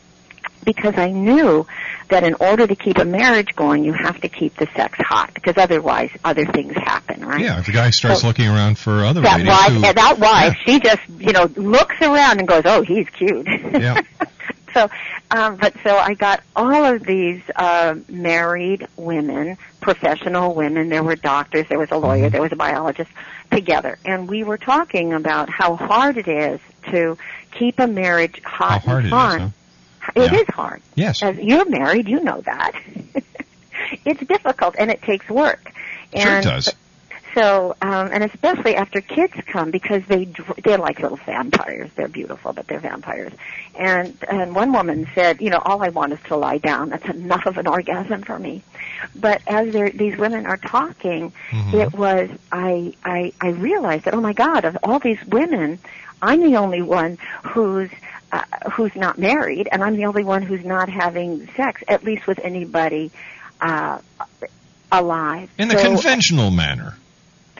because 0.64 0.94
I 0.96 1.10
knew 1.10 1.66
that 2.08 2.24
in 2.24 2.34
order 2.34 2.66
to 2.66 2.74
keep 2.74 2.98
a 2.98 3.04
marriage 3.04 3.54
going, 3.56 3.84
you 3.84 3.92
have 3.92 4.20
to 4.20 4.28
keep 4.28 4.56
the 4.56 4.66
sex 4.76 4.98
hot, 4.98 5.32
because 5.34 5.56
otherwise 5.56 6.10
other 6.24 6.44
things 6.44 6.74
happen, 6.74 7.24
right? 7.24 7.40
Yeah, 7.40 7.58
if 7.60 7.66
the 7.66 7.72
guy 7.72 7.90
starts 7.90 8.20
So- 8.22 8.26
looking 8.28 8.48
around 8.48 8.78
for 8.78 9.04
other 9.04 9.20
that 9.22 9.38
ladies 9.38 9.48
wife, 9.48 9.72
who, 9.72 9.80
that 9.94 10.18
wife, 10.18 10.56
she 10.66 10.80
just, 10.80 11.02
you 11.18 11.32
know, 11.32 11.44
looks 11.56 11.96
around 12.00 12.38
and 12.40 12.48
goes, 12.48 12.62
"Oh, 12.64 12.82
he's 12.82 13.08
cute." 13.10 13.46
Yeah. 13.46 14.00
so, 14.74 14.88
um, 15.30 15.56
but 15.56 15.74
so 15.82 15.96
I 15.96 16.14
got 16.14 16.42
all 16.56 16.84
of 16.84 17.04
these 17.04 17.40
uh, 17.56 17.94
married 18.08 18.86
women, 18.96 19.56
professional 19.80 20.54
women. 20.54 20.88
There 20.88 21.02
were 21.02 21.16
doctors, 21.16 21.66
there 21.68 21.78
was 21.78 21.90
a 21.90 21.96
lawyer, 21.96 22.24
Mm-hmm. 22.24 22.32
there 22.32 22.42
was 22.42 22.52
a 22.52 22.56
biologist 22.56 23.10
together, 23.50 23.98
and 24.04 24.28
we 24.28 24.42
were 24.44 24.58
talking 24.58 25.12
about 25.12 25.48
how 25.48 25.76
hard 25.76 26.18
it 26.18 26.28
is 26.28 26.60
to 26.90 27.16
keep 27.52 27.78
a 27.78 27.86
marriage 27.86 28.40
hot 28.44 28.82
how 28.82 29.00
hard 29.00 29.04
and 29.04 29.04
it 29.04 29.06
is, 29.06 29.10
fun. 29.10 29.40
huh? 29.40 29.48
It 30.14 30.32
Yeah. 30.32 30.38
is 30.38 30.46
hard. 30.48 30.82
Yes. 30.94 31.22
As 31.22 31.36
you're 31.38 31.68
married, 31.68 32.08
you 32.08 32.20
know 32.20 32.40
that. 32.42 32.72
it's 34.04 34.20
difficult 34.26 34.74
and 34.78 34.90
it 34.90 35.02
takes 35.02 35.28
work. 35.28 35.72
Sure 36.14 36.20
it 36.22 36.26
And 36.26 36.44
does. 36.44 36.74
so, 37.34 37.76
um, 37.80 38.10
and 38.12 38.24
especially 38.24 38.74
after 38.76 39.00
kids 39.00 39.34
come 39.46 39.70
because 39.70 40.02
they 40.08 40.24
they're 40.64 40.78
like 40.78 40.98
little 41.00 41.18
vampires. 41.18 41.90
They're 41.94 42.08
beautiful, 42.08 42.52
but 42.52 42.66
they're 42.66 42.80
vampires. 42.80 43.32
And 43.78 44.16
and 44.28 44.54
one 44.54 44.72
woman 44.72 45.08
said, 45.14 45.40
you 45.40 45.50
know, 45.50 45.62
all 45.64 45.82
I 45.84 45.90
want 45.90 46.12
is 46.12 46.18
to 46.26 46.36
lie 46.36 46.58
down. 46.58 46.90
That's 46.90 47.04
enough 47.08 47.46
of 47.46 47.56
an 47.58 47.66
orgasm 47.68 48.22
for 48.22 48.38
me. 48.38 48.62
But 49.14 49.42
as 49.46 49.72
they're, 49.72 49.90
these 49.90 50.16
women 50.18 50.44
are 50.46 50.56
talking, 50.56 51.32
it 51.52 51.92
was 51.92 52.28
I 52.50 52.94
I 53.04 53.32
I 53.40 53.48
realized 53.50 54.04
that 54.06 54.14
oh 54.14 54.20
my 54.20 54.32
God, 54.32 54.64
of 54.64 54.76
all 54.82 54.98
these 54.98 55.24
women, 55.26 55.78
I'm 56.20 56.40
the 56.42 56.56
only 56.56 56.82
one 56.82 57.16
who's 57.44 57.90
uh, 58.32 58.42
who's 58.72 58.94
not 58.96 59.18
married, 59.18 59.68
and 59.72 59.82
I'm 59.82 59.96
the 59.96 60.06
only 60.06 60.24
one 60.24 60.42
who's 60.42 60.64
not 60.64 60.88
having 60.88 61.48
sex, 61.56 61.82
at 61.88 62.04
least 62.04 62.26
with 62.26 62.38
anybody 62.40 63.10
uh, 63.60 63.98
alive. 64.92 65.50
In 65.58 65.68
the 65.68 65.78
So- 65.78 65.84
conventional 65.84 66.50
manner. 66.50 66.96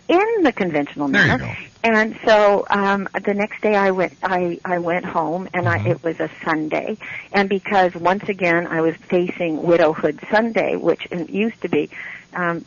in 0.09 0.43
the 0.43 0.53
conventional 0.53 1.07
There 1.09 1.23
you 1.23 1.29
manner. 1.29 1.45
go. 1.45 1.53
And 1.83 2.19
so 2.27 2.67
um 2.69 3.09
the 3.25 3.33
next 3.33 3.63
day 3.63 3.77
I 3.77 3.93
went 3.93 4.15
I 4.23 4.59
I 4.65 4.79
went 4.79 5.05
home 5.05 5.49
and 5.55 5.67
Mm-hmm. 5.67 5.87
I 5.87 5.91
it 5.91 6.03
was 6.03 6.19
a 6.19 6.29
Sunday 6.45 6.99
and 7.33 7.49
because 7.49 7.95
once 7.95 8.29
again 8.29 8.67
I 8.67 8.81
was 8.81 8.97
facing 8.97 9.63
widowhood 9.63 10.19
Sunday 10.31 10.75
which 10.77 11.07
used 11.29 11.61
to 11.63 11.69
be 11.69 11.89
um 12.35 12.65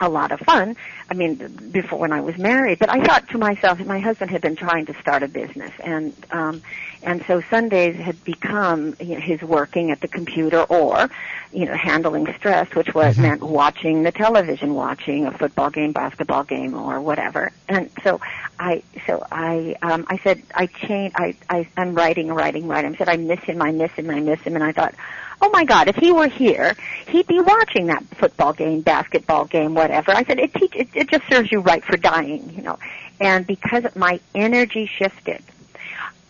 a 0.00 0.08
lot 0.08 0.32
of 0.32 0.40
fun. 0.40 0.76
I 1.10 1.14
mean, 1.14 1.36
before 1.70 1.98
when 1.98 2.12
I 2.12 2.20
was 2.20 2.36
married, 2.36 2.78
but 2.78 2.88
I 2.88 3.02
thought 3.02 3.28
to 3.30 3.38
myself, 3.38 3.78
my 3.80 4.00
husband 4.00 4.30
had 4.30 4.42
been 4.42 4.56
trying 4.56 4.86
to 4.86 4.94
start 5.00 5.22
a 5.22 5.28
business, 5.28 5.72
and 5.82 6.12
um, 6.30 6.62
and 7.02 7.24
so 7.26 7.40
Sundays 7.40 7.96
had 7.96 8.22
become 8.24 8.96
you 9.00 9.14
know, 9.14 9.20
his 9.20 9.40
working 9.40 9.92
at 9.92 10.00
the 10.00 10.08
computer 10.08 10.62
or, 10.64 11.08
you 11.52 11.64
know, 11.64 11.74
handling 11.74 12.26
stress, 12.36 12.74
which 12.74 12.94
was 12.94 13.16
meant 13.16 13.42
watching 13.42 14.02
the 14.02 14.10
television, 14.10 14.74
watching 14.74 15.26
a 15.26 15.30
football 15.30 15.70
game, 15.70 15.92
basketball 15.92 16.42
game, 16.42 16.74
or 16.74 17.00
whatever. 17.00 17.52
And 17.68 17.90
so 18.02 18.20
I, 18.58 18.82
so 19.06 19.24
I, 19.30 19.76
um, 19.82 20.04
I 20.08 20.18
said, 20.18 20.42
I 20.54 20.66
changed. 20.66 21.14
I, 21.16 21.36
I, 21.48 21.68
I'm 21.76 21.94
writing, 21.94 22.28
writing, 22.32 22.66
writing. 22.66 22.94
I 22.94 22.98
said, 22.98 23.08
I 23.08 23.16
miss 23.16 23.40
him, 23.40 23.62
I 23.62 23.70
miss 23.70 23.92
him, 23.92 24.10
I 24.10 24.20
miss 24.20 24.40
him, 24.40 24.56
and 24.56 24.64
I 24.64 24.72
thought, 24.72 24.94
oh 25.40 25.50
my 25.50 25.64
God, 25.64 25.88
if 25.88 25.96
he 25.96 26.12
were 26.12 26.28
here, 26.28 26.74
he'd 27.08 27.26
be 27.26 27.40
watching 27.40 27.86
that 27.86 28.04
football 28.16 28.52
game, 28.52 28.80
basketball 28.80 29.44
game, 29.44 29.74
whatever. 29.74 30.12
I 30.12 30.24
said, 30.24 30.38
it, 30.38 30.54
teach, 30.54 30.74
it, 30.74 30.88
it 30.94 31.10
just 31.10 31.24
serves 31.28 31.50
you 31.50 31.60
right 31.60 31.84
for 31.84 31.96
dying, 31.96 32.52
you 32.56 32.62
know. 32.62 32.78
And 33.20 33.46
because 33.46 33.84
my 33.94 34.20
energy 34.34 34.86
shifted, 34.86 35.42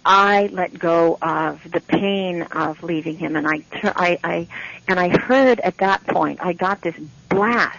I 0.05 0.49
let 0.53 0.79
go 0.79 1.19
of 1.21 1.69
the 1.71 1.81
pain 1.81 2.43
of 2.43 2.83
leaving 2.83 3.17
him, 3.17 3.35
and 3.35 3.47
I, 3.47 3.65
I, 3.83 4.19
I, 4.23 4.49
and 4.87 5.01
I 5.01 5.09
heard 5.09 5.59
at 5.61 5.79
that 5.79 6.07
point, 6.07 6.39
I 6.41 6.53
got 6.53 6.81
this 6.81 6.95
blast 7.29 7.79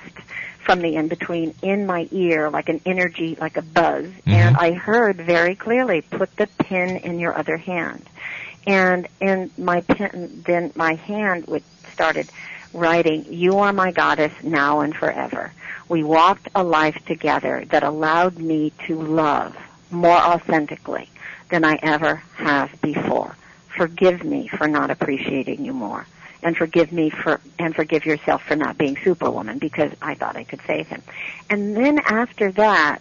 from 0.68 0.82
the 0.82 0.96
in 0.96 1.08
between 1.08 1.56
in 1.62 1.86
my 1.86 2.10
ear, 2.12 2.50
like 2.50 2.68
an 2.68 2.82
energy, 2.86 3.38
like 3.40 3.56
a 3.56 3.62
buzz, 3.62 4.06
and 4.26 4.56
mm-hmm. 4.56 4.60
I 4.60 4.74
heard 4.74 5.16
very 5.16 5.56
clearly, 5.56 6.02
"Put 6.02 6.36
the 6.36 6.48
pin 6.60 6.98
in 6.98 7.20
your 7.20 7.34
other 7.38 7.56
hand." 7.56 8.06
And 8.68 9.08
and 9.22 9.50
my 9.58 9.82
pen 9.82 10.44
then 10.46 10.72
my 10.76 10.94
hand 10.94 11.48
would 11.48 11.64
started 11.94 12.30
writing 12.74 13.26
you 13.30 13.58
are 13.58 13.74
my 13.74 13.92
goddess 13.92 14.34
now 14.44 14.82
and 14.82 14.96
forever. 14.96 15.52
We 15.90 16.04
walked 16.04 16.50
a 16.54 16.64
life 16.64 16.98
together 17.06 17.64
that 17.70 17.82
allowed 17.84 18.38
me 18.38 18.74
to 18.86 19.02
love 19.02 19.56
more 19.90 20.18
authentically 20.18 21.10
than 21.50 21.64
i 21.64 21.80
ever 21.82 22.16
have 22.36 22.70
before. 22.82 23.36
Forgive 23.70 24.24
me 24.24 24.50
for 24.50 24.68
not 24.68 24.92
appreciating 24.92 25.64
you 25.64 25.74
more. 25.74 26.06
And 26.44 26.56
forgive 26.56 26.92
me 26.92 27.10
for 27.10 27.40
and 27.58 27.74
forgive 27.74 28.06
yourself 28.06 28.44
for 28.44 28.56
not 28.56 28.78
being 28.78 28.98
superwoman 29.04 29.60
because 29.60 29.92
i 30.02 30.14
thought 30.14 30.36
i 30.36 30.44
could 30.44 30.62
save 30.68 30.88
him. 30.88 31.02
And 31.50 31.76
then 31.76 32.00
after 32.00 32.52
that 32.52 33.00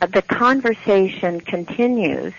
uh, 0.00 0.06
the 0.06 0.22
conversation 0.22 1.40
continues 1.40 2.32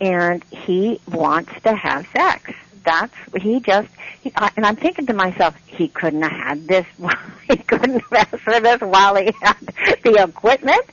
and 0.00 0.44
he 0.50 1.00
wants 1.10 1.52
to 1.62 1.74
have 1.74 2.06
sex. 2.12 2.52
That's 2.84 3.14
he 3.40 3.60
just. 3.60 3.88
He, 4.20 4.32
I- 4.36 4.52
and 4.56 4.64
I'm 4.64 4.76
thinking 4.76 5.06
to 5.06 5.12
myself, 5.12 5.54
he 5.66 5.88
couldn't 5.88 6.22
have 6.22 6.32
had 6.32 6.68
this. 6.68 6.86
He 7.48 7.58
couldn't 7.58 8.00
have 8.00 8.12
asked 8.12 8.42
for 8.42 8.58
this 8.58 8.80
while 8.80 9.14
he 9.14 9.30
had 9.40 9.56
the 10.02 10.24
equipment. 10.28 10.84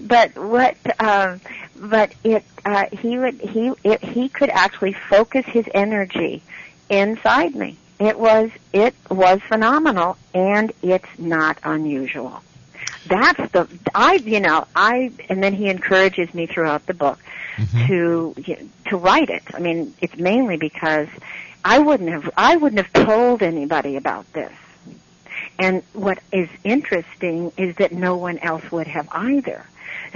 But 0.00 0.36
what? 0.36 0.76
Um, 1.00 1.40
but 1.76 2.12
it. 2.24 2.44
Uh, 2.64 2.86
he 2.90 3.16
would. 3.16 3.40
He. 3.40 3.70
It, 3.84 4.02
he 4.02 4.28
could 4.28 4.50
actually 4.50 4.94
focus 4.94 5.44
his 5.46 5.66
energy 5.72 6.42
inside 6.88 7.54
me. 7.54 7.76
It 8.00 8.18
was. 8.18 8.50
It 8.72 8.94
was 9.08 9.40
phenomenal, 9.42 10.16
and 10.34 10.72
it's 10.82 11.08
not 11.18 11.58
unusual 11.62 12.42
that's 13.06 13.52
the 13.52 13.68
I 13.94 14.14
you 14.14 14.40
know 14.40 14.66
I 14.74 15.12
and 15.28 15.42
then 15.42 15.52
he 15.52 15.68
encourages 15.68 16.32
me 16.32 16.46
throughout 16.46 16.86
the 16.86 16.94
book 16.94 17.18
to 17.86 18.34
to 18.86 18.96
write 18.96 19.30
it. 19.30 19.42
I 19.52 19.60
mean, 19.60 19.94
it's 20.00 20.16
mainly 20.16 20.56
because 20.56 21.08
I 21.64 21.78
wouldn't 21.78 22.10
have 22.10 22.30
I 22.36 22.56
wouldn't 22.56 22.84
have 22.84 23.06
told 23.06 23.42
anybody 23.42 23.96
about 23.96 24.30
this. 24.32 24.52
And 25.58 25.82
what 25.92 26.18
is 26.32 26.48
interesting 26.64 27.52
is 27.56 27.76
that 27.76 27.92
no 27.92 28.16
one 28.16 28.38
else 28.38 28.70
would 28.72 28.86
have 28.86 29.08
either. 29.12 29.64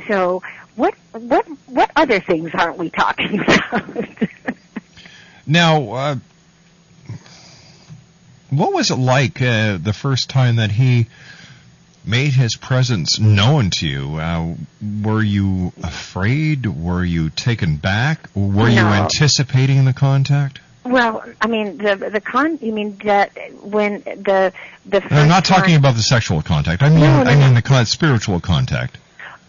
So 0.06 0.42
what 0.76 0.94
what 1.12 1.46
what 1.66 1.90
other 1.96 2.20
things 2.20 2.50
aren't 2.54 2.78
we 2.78 2.90
talking 2.90 3.40
about? 3.42 3.96
Now, 5.46 5.92
uh, 5.92 6.16
what 8.50 8.72
was 8.72 8.90
it 8.90 8.96
like 8.96 9.40
uh, 9.40 9.78
the 9.78 9.92
first 9.92 10.28
time 10.28 10.56
that 10.56 10.70
he 10.70 11.06
made 12.08 12.32
his 12.32 12.56
presence 12.56 13.18
known 13.20 13.70
to 13.78 13.86
you? 13.86 14.16
Uh, 14.16 14.54
were 15.02 15.22
you 15.22 15.72
afraid? 15.82 16.66
Were 16.66 17.04
you 17.04 17.30
taken 17.30 17.76
back? 17.76 18.28
Were 18.34 18.68
you 18.68 18.80
anticipating 18.80 19.84
the 19.84 19.92
contact? 19.92 20.60
Well, 20.84 21.22
I 21.40 21.46
mean 21.48 21.76
the 21.78 21.96
the 21.96 22.20
con. 22.20 22.58
You 22.62 22.72
mean 22.72 22.96
that 23.04 23.30
when 23.62 24.00
the 24.02 24.52
the. 24.86 25.02
I'm 25.14 25.28
not 25.28 25.44
talking 25.44 25.74
time- 25.74 25.80
about 25.80 25.96
the 25.96 26.02
sexual 26.02 26.40
contact. 26.40 26.82
I 26.82 26.88
mean, 26.88 27.00
No, 27.00 27.22
no, 27.24 27.30
I 27.30 27.34
mean 27.34 27.50
no. 27.50 27.54
the 27.54 27.62
con- 27.62 27.84
spiritual 27.84 28.40
contact. 28.40 28.96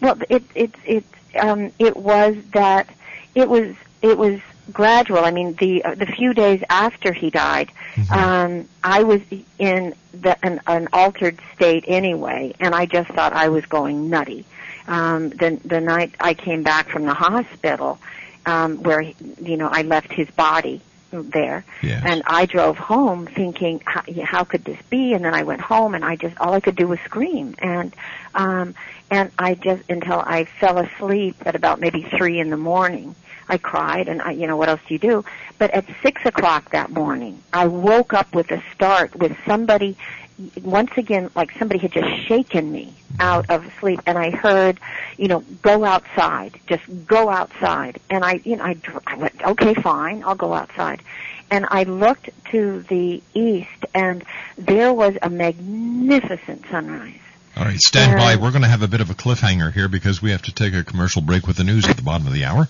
Well, 0.02 0.18
it 0.28 0.42
it 0.54 0.74
it 0.84 1.04
um 1.40 1.72
it 1.78 1.96
was 1.96 2.36
that 2.52 2.88
it 3.34 3.48
was 3.48 3.74
it 4.02 4.18
was 4.18 4.40
gradual. 4.72 5.24
I 5.24 5.30
mean, 5.30 5.54
the 5.54 5.84
uh, 5.84 5.94
the 5.94 6.06
few 6.06 6.32
days 6.34 6.62
after 6.68 7.12
he 7.12 7.30
died, 7.30 7.70
um, 8.10 8.68
I 8.82 9.02
was 9.02 9.20
in 9.58 9.94
the, 10.12 10.36
an, 10.44 10.60
an 10.66 10.88
altered 10.92 11.38
state 11.54 11.84
anyway, 11.86 12.54
and 12.60 12.74
I 12.74 12.86
just 12.86 13.10
thought 13.10 13.32
I 13.32 13.48
was 13.48 13.66
going 13.66 14.10
nutty. 14.10 14.44
Um, 14.86 15.30
the 15.30 15.58
the 15.64 15.80
night 15.80 16.14
I 16.20 16.34
came 16.34 16.62
back 16.62 16.88
from 16.88 17.04
the 17.04 17.14
hospital, 17.14 17.98
um, 18.46 18.82
where 18.82 19.00
he, 19.00 19.14
you 19.42 19.56
know 19.56 19.68
I 19.70 19.82
left 19.82 20.12
his 20.12 20.28
body 20.30 20.80
there, 21.12 21.64
Yes. 21.82 22.02
and 22.06 22.22
I 22.26 22.46
drove 22.46 22.78
home 22.78 23.26
thinking, 23.26 23.82
how, 23.84 24.02
how 24.24 24.44
could 24.44 24.64
this 24.64 24.78
be? 24.90 25.12
And 25.12 25.24
then 25.24 25.34
I 25.34 25.42
went 25.42 25.60
home, 25.60 25.94
and 25.94 26.04
I 26.04 26.16
just 26.16 26.38
all 26.38 26.52
I 26.52 26.60
could 26.60 26.76
do 26.76 26.86
was 26.88 27.00
scream, 27.00 27.54
and 27.58 27.94
um, 28.34 28.74
and 29.10 29.30
I 29.38 29.54
just 29.54 29.82
until 29.90 30.20
I 30.20 30.44
fell 30.44 30.78
asleep 30.78 31.36
at 31.44 31.54
about 31.56 31.80
maybe 31.80 32.02
three 32.02 32.38
in 32.40 32.50
the 32.50 32.56
morning. 32.56 33.14
I 33.50 33.58
cried, 33.58 34.08
and 34.08 34.22
I, 34.22 34.30
you 34.30 34.46
know, 34.46 34.56
what 34.56 34.68
else 34.68 34.80
do 34.86 34.94
you 34.94 34.98
do? 34.98 35.24
But 35.58 35.72
at 35.72 35.84
six 36.02 36.24
o'clock 36.24 36.70
that 36.70 36.90
morning, 36.90 37.42
I 37.52 37.66
woke 37.66 38.14
up 38.14 38.34
with 38.34 38.50
a 38.50 38.62
start 38.72 39.16
with 39.16 39.36
somebody. 39.44 39.96
Once 40.62 40.92
again, 40.96 41.30
like 41.34 41.50
somebody 41.58 41.80
had 41.80 41.92
just 41.92 42.26
shaken 42.26 42.72
me 42.72 42.94
out 43.18 43.50
of 43.50 43.70
sleep, 43.80 44.00
and 44.06 44.16
I 44.16 44.30
heard, 44.30 44.80
you 45.18 45.28
know, 45.28 45.40
go 45.62 45.84
outside, 45.84 46.58
just 46.66 46.84
go 47.06 47.28
outside. 47.28 47.98
And 48.08 48.24
I, 48.24 48.40
you 48.44 48.56
know, 48.56 48.64
I, 48.64 48.76
I 49.06 49.16
went, 49.16 49.42
okay, 49.42 49.74
fine, 49.74 50.22
I'll 50.24 50.34
go 50.36 50.54
outside. 50.54 51.02
And 51.50 51.66
I 51.68 51.82
looked 51.82 52.30
to 52.52 52.82
the 52.82 53.20
east, 53.34 53.84
and 53.92 54.24
there 54.56 54.94
was 54.94 55.18
a 55.20 55.28
magnificent 55.28 56.64
sunrise. 56.70 57.18
All 57.56 57.64
right, 57.64 57.80
stand 57.80 58.16
by. 58.16 58.36
We're 58.36 58.52
going 58.52 58.62
to 58.62 58.68
have 58.68 58.82
a 58.82 58.88
bit 58.88 59.00
of 59.00 59.10
a 59.10 59.14
cliffhanger 59.14 59.72
here 59.72 59.88
because 59.88 60.22
we 60.22 60.30
have 60.30 60.42
to 60.42 60.52
take 60.52 60.72
a 60.72 60.84
commercial 60.84 61.20
break 61.20 61.46
with 61.46 61.56
the 61.56 61.64
news 61.64 61.86
at 61.88 61.96
the 61.96 62.02
bottom 62.02 62.26
of 62.26 62.32
the 62.32 62.44
hour. 62.44 62.68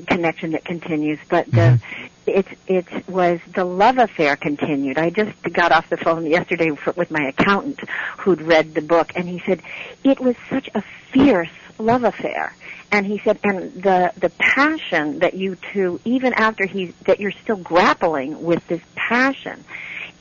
connection 0.08 0.52
that 0.52 0.66
continues, 0.66 1.20
but 1.30 1.50
the 1.52 1.80
it 2.26 2.48
it 2.68 2.88
was 3.08 3.40
the 3.54 3.64
love 3.66 3.98
affair 3.98 4.36
continued. 4.36 4.98
I 4.98 5.10
just 5.10 5.32
got 5.54 5.72
off 5.72 5.90
the 5.90 5.98
phone 5.98 6.26
yesterday 6.26 6.72
for, 6.72 6.92
with 6.94 7.12
my 7.12 7.28
accountant 7.28 7.80
who'd 8.18 8.42
read 8.42 8.74
the 8.74 8.82
book, 8.82 9.12
and 9.16 9.28
he 9.28 9.42
said 9.46 9.62
it 10.04 10.20
was 10.20 10.36
such 10.50 10.70
a 10.74 10.82
fierce 11.12 11.50
love 11.78 12.04
affair. 12.04 12.54
And 12.96 13.06
he 13.06 13.20
said, 13.26 13.40
and 13.44 13.84
the 13.84 14.14
the 14.16 14.30
passion 14.30 15.20
that 15.20 15.34
you 15.34 15.58
two, 15.74 16.00
even 16.06 16.32
after 16.32 16.66
he 16.66 16.94
that 17.06 17.20
you're 17.20 17.34
still 17.44 17.58
grappling 17.58 18.42
with 18.42 18.66
this 18.68 18.80
passion, 18.96 19.66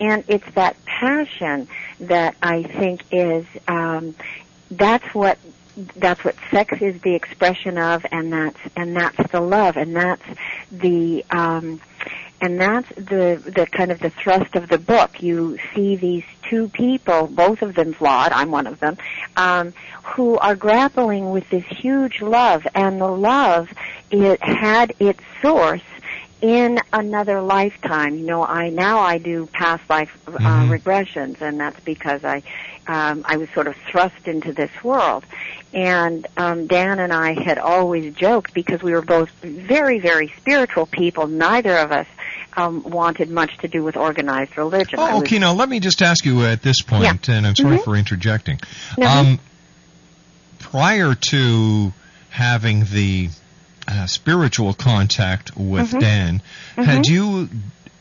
and 0.01 0.25
it's 0.27 0.51
that 0.57 0.77
passion 0.85 1.69
that 2.01 2.35
I 2.43 2.65
think 2.65 3.03
is 3.13 3.47
um, 3.69 4.17
that's 4.73 5.07
what 5.15 5.39
that's 5.95 6.25
what 6.25 6.35
sex 6.51 6.83
is 6.83 7.01
the 7.03 7.15
expression 7.15 7.79
of 7.79 8.05
and 8.11 8.33
that's 8.33 8.59
and 8.75 8.97
that's 8.97 9.31
the 9.31 9.41
love 9.41 9.77
and 9.77 9.95
that's 9.95 10.25
the 10.73 11.25
um 11.31 11.81
and 12.45 12.61
that's 12.61 12.89
the 12.97 13.41
the 13.59 13.67
kind 13.73 13.91
of 13.91 13.99
the 14.01 14.11
thrust 14.11 14.55
of 14.55 14.69
the 14.69 14.77
book 14.79 15.23
you 15.23 15.59
see 15.75 15.97
these 15.97 16.25
two 16.43 16.69
people 16.69 17.27
both 17.27 17.63
of 17.63 17.75
them 17.75 17.95
flawed 17.95 18.33
i'm 18.33 18.51
one 18.51 18.67
of 18.67 18.79
them 18.81 18.97
um 19.37 19.73
who 20.03 20.37
are 20.39 20.55
grappling 20.55 21.31
with 21.31 21.49
this 21.49 21.65
huge 21.65 22.21
love 22.21 22.67
and 22.75 23.01
the 23.01 23.07
love 23.09 23.69
it 24.11 24.43
had 24.43 24.93
its 25.01 25.21
source 25.41 25.81
in 26.43 26.79
another 26.93 27.41
lifetime. 27.41 28.17
You 28.19 28.27
know, 28.27 28.45
I 28.45 28.69
now 28.69 28.99
I 28.99 29.17
do 29.17 29.47
past 29.47 29.83
life 29.89 30.11
uh, 30.29 30.33
Mhm. 30.33 30.79
regressions, 30.79 31.41
and 31.41 31.59
that's 31.59 31.81
because 31.81 32.23
I 32.23 32.43
um, 32.87 33.25
I 33.27 33.39
was 33.39 33.49
sort 33.55 33.67
of 33.67 33.75
thrust 33.91 34.29
into 34.29 34.53
this 34.53 34.71
world. 34.83 35.25
And 35.73 36.27
um, 36.37 36.67
Dan 36.67 36.99
and 36.99 37.15
I 37.15 37.33
had 37.33 37.57
always 37.59 38.15
joked 38.15 38.53
because 38.53 38.83
we 38.83 38.93
were 38.93 39.01
both 39.01 39.31
very, 39.41 39.99
very 40.01 40.35
spiritual 40.37 40.85
people. 40.85 41.27
Neither 41.29 41.79
of 41.79 41.91
us 41.93 42.07
um, 42.57 42.83
wanted 42.83 43.31
much 43.31 43.57
to 43.59 43.69
do 43.69 43.83
with 43.83 43.97
organized 43.97 44.57
religion. 44.57 44.99
Oh, 44.99 45.15
was- 45.17 45.23
okay. 45.25 45.39
Now 45.39 45.53
let 45.55 45.69
me 45.69 45.81
just 45.81 46.03
ask 46.03 46.25
you 46.25 46.45
at 46.45 46.63
this 46.63 46.81
point, 46.83 47.29
and 47.29 47.47
I'm 47.47 47.57
sorry 47.57 47.79
Mhm. 47.79 47.85
for 47.85 47.97
interjecting. 47.97 48.61
No. 48.99 49.07
Um, 49.07 49.41
prior 50.59 51.15
to 51.15 51.93
having 52.31 52.85
the 52.87 53.31
uh, 53.87 54.07
spiritual 54.07 54.73
contact 54.73 55.57
with 55.57 55.91
Mhm. 55.93 56.01
Dan, 56.01 56.43
had 56.77 57.07
you, 57.07 57.51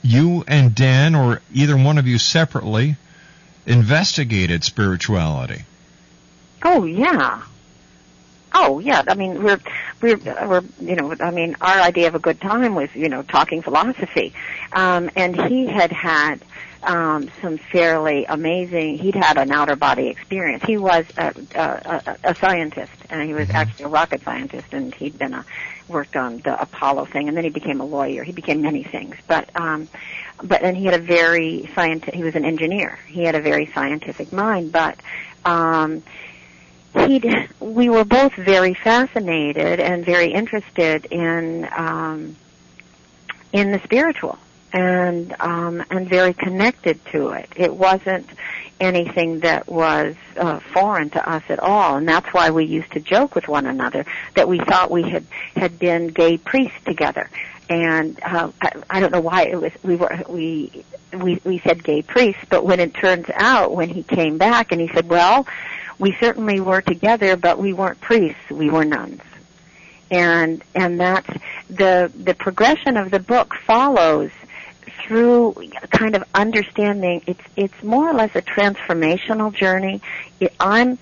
you 0.02 0.44
and 0.48 0.74
Dan, 0.74 1.14
or 1.14 1.42
either 1.54 1.76
one 1.76 1.98
of 1.98 2.08
you 2.08 2.18
separately, 2.18 2.96
investigated 3.66 4.64
spirituality? 4.64 5.64
Oh 6.64 6.86
yeah. 6.86 7.42
Oh 8.54 8.80
yeah. 8.80 9.04
I 9.08 9.16
mean, 9.16 9.44
we're 9.44 9.60
we're 10.02 10.18
we're 10.18 10.64
you 10.80 10.96
know. 10.96 11.16
I 11.20 11.32
mean, 11.32 11.56
our 11.62 11.80
idea 11.80 12.08
of 12.08 12.16
a 12.16 12.20
good 12.20 12.40
time 12.40 12.76
was 12.76 12.90
you 12.96 13.10
know 13.10 13.24
talking 13.24 13.62
philosophy, 13.62 14.34
um, 14.74 15.10
and 15.16 15.36
he 15.50 15.66
had 15.66 15.92
had 15.92 16.42
um, 16.84 17.30
some 17.42 17.58
fairly 17.58 18.26
amazing. 18.26 18.98
He'd 18.98 19.16
had 19.16 19.38
an 19.38 19.52
outer 19.52 19.76
body 19.76 20.08
experience. 20.08 20.64
He 20.64 20.78
was 20.78 21.06
a, 21.18 21.34
a, 21.56 22.18
a, 22.24 22.36
scientist, 22.36 22.92
and 23.10 23.24
he 23.24 23.34
was 23.34 23.50
actually 23.50 23.86
a 23.86 23.90
rocket 23.90 24.22
scientist, 24.24 24.68
and 24.72 24.94
he'd 24.94 25.18
been 25.18 25.34
a 25.34 25.46
worked 25.88 26.16
on 26.16 26.38
the 26.40 26.62
Apollo 26.62 27.06
thing, 27.06 27.28
and 27.28 27.36
then 27.36 27.44
he 27.44 27.50
became 27.50 27.82
a 27.82 27.86
lawyer. 27.86 28.24
He 28.24 28.32
became 28.32 28.62
many 28.62 28.84
things, 28.84 29.16
but 29.28 29.50
um, 29.56 29.88
but 30.44 30.62
and 30.62 30.78
he 30.78 30.86
had 30.86 30.94
a 30.94 31.04
very 31.04 31.70
scientific. 31.74 32.14
He 32.14 32.24
was 32.24 32.36
an 32.36 32.46
engineer. 32.46 33.00
He 33.08 33.24
had 33.24 33.36
a 33.36 33.42
very 33.42 33.66
scientific 33.68 34.32
mind, 34.32 34.72
but. 34.72 35.00
Um, 35.46 36.04
he'd 36.96 37.50
we 37.60 37.90
were 37.90 38.06
both 38.06 38.34
very 38.34 38.74
fascinated 38.74 39.80
and 39.80 40.06
very 40.06 40.32
interested 40.32 41.06
in 41.06 41.68
um 41.76 42.36
in 43.52 43.72
the 43.72 43.80
spiritual 43.84 44.38
and 44.72 45.36
um 45.40 45.84
and 45.90 46.08
very 46.08 46.34
connected 46.34 47.04
to 47.08 47.30
it. 47.30 47.50
It 47.56 47.76
wasn't 47.76 48.30
anything 48.80 49.40
that 49.42 49.68
was 49.68 50.16
uh, 50.36 50.60
foreign 50.60 51.10
to 51.12 51.30
us 51.30 51.44
at 51.50 51.60
all. 51.60 51.98
And 51.98 52.08
that's 52.08 52.28
why 52.34 52.50
we 52.52 52.66
used 52.66 52.92
to 52.94 53.00
joke 53.00 53.36
with 53.36 53.48
one 53.48 53.66
another 53.66 54.06
that 54.36 54.48
we 54.48 54.60
thought 54.60 54.92
we 54.92 55.04
had 55.04 55.26
had 55.56 55.80
been 55.80 56.08
gay 56.08 56.38
priests 56.38 56.78
together. 56.86 57.30
And 57.70 58.20
uh, 58.24 58.52
I, 58.62 58.72
I 58.90 59.00
don't 59.00 59.12
know 59.12 59.22
why 59.22 59.44
it 59.44 59.60
was 59.60 59.72
we 59.84 59.96
were 59.96 60.24
we 60.28 60.84
we 61.14 61.40
we 61.44 61.60
said 61.60 61.84
gay 61.84 62.02
priests 62.02 62.42
but 62.50 62.66
when 62.66 62.80
it 62.80 62.94
turns 62.94 63.28
out 63.36 63.74
when 63.76 63.90
he 63.90 64.04
came 64.04 64.38
back 64.38 64.72
and 64.72 64.82
he 64.82 64.88
said 64.90 65.08
well 65.08 65.46
we 66.00 66.16
certainly 66.20 66.60
were 66.60 66.82
together, 66.82 67.36
but 67.36 67.58
we 67.58 67.74
weren't 67.74 68.02
priests. 68.02 68.50
We 68.50 68.70
were 68.70 68.86
nuns. 68.86 69.22
And 70.12 70.64
and 70.76 71.00
that's 71.00 71.30
the 71.70 72.12
the 72.16 72.36
progression 72.36 72.98
of 72.98 73.10
the 73.10 73.20
book 73.20 73.56
follows 73.66 74.32
through 75.02 75.56
kind 75.90 76.16
of 76.16 76.24
understanding. 76.36 77.24
It's 77.26 77.44
it's 77.56 77.84
more 77.84 78.10
or 78.10 78.14
less 78.14 78.36
a 78.36 78.42
transformational 78.42 79.54
journey. 79.54 80.02
It, 80.40 80.54
I'm 80.60 80.98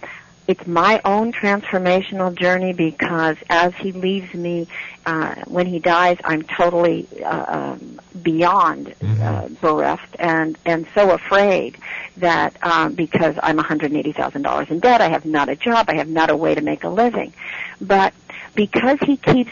it's 0.47 0.65
my 0.67 1.01
own 1.06 1.32
transformational 1.32 2.38
journey 2.38 2.73
because 2.73 3.38
as 3.49 3.73
he 3.75 3.91
leaves 3.91 4.34
me, 4.34 4.67
uh, 5.05 5.35
when 5.47 5.65
he 5.65 5.79
dies, 5.79 6.17
I'm 6.23 6.43
totally 6.43 7.07
uh, 7.23 7.45
um, 7.47 7.99
beyond 8.21 8.93
uh, 9.21 9.47
bereft 9.61 10.15
and 10.19 10.57
and 10.65 10.85
so 10.93 11.11
afraid 11.11 11.77
that 12.17 12.55
um, 12.63 12.93
because 12.93 13.35
I'm 13.41 13.57
$180,000 13.57 14.71
in 14.71 14.79
debt, 14.79 15.01
I 15.01 15.09
have 15.09 15.25
not 15.25 15.49
a 15.49 15.55
job, 15.55 15.85
I 15.89 15.95
have 15.95 16.09
not 16.09 16.29
a 16.29 16.35
way 16.35 16.55
to 16.55 16.61
make 16.61 16.83
a 16.83 16.89
living, 16.89 17.33
but 17.79 18.13
because 18.53 18.99
he 18.99 19.17
keeps 19.17 19.51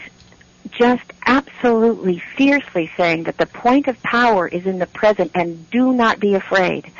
just 0.70 1.02
absolutely 1.26 2.18
fiercely 2.36 2.90
saying 2.96 3.24
that 3.24 3.38
the 3.38 3.46
point 3.46 3.88
of 3.88 4.00
power 4.02 4.46
is 4.46 4.66
in 4.66 4.78
the 4.78 4.86
present 4.86 5.32
and 5.34 5.68
do 5.70 5.92
not 5.92 6.20
be 6.20 6.34
afraid 6.34 6.90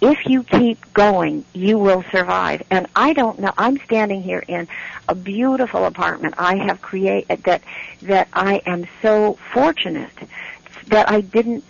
if 0.00 0.26
you 0.26 0.42
keep 0.42 0.92
going, 0.92 1.44
you 1.52 1.78
will 1.78 2.04
survive. 2.10 2.62
And 2.70 2.86
I 2.96 3.12
don't 3.12 3.38
know. 3.38 3.52
I'm 3.58 3.78
standing 3.80 4.22
here 4.22 4.42
in 4.46 4.68
a 5.08 5.14
beautiful 5.14 5.84
apartment 5.84 6.34
I 6.38 6.56
have 6.56 6.80
created 6.80 7.42
that 7.44 7.62
that 8.02 8.28
I 8.32 8.62
am 8.66 8.86
so 9.02 9.38
fortunate 9.52 10.10
that 10.86 11.10
I 11.10 11.20
didn't 11.20 11.64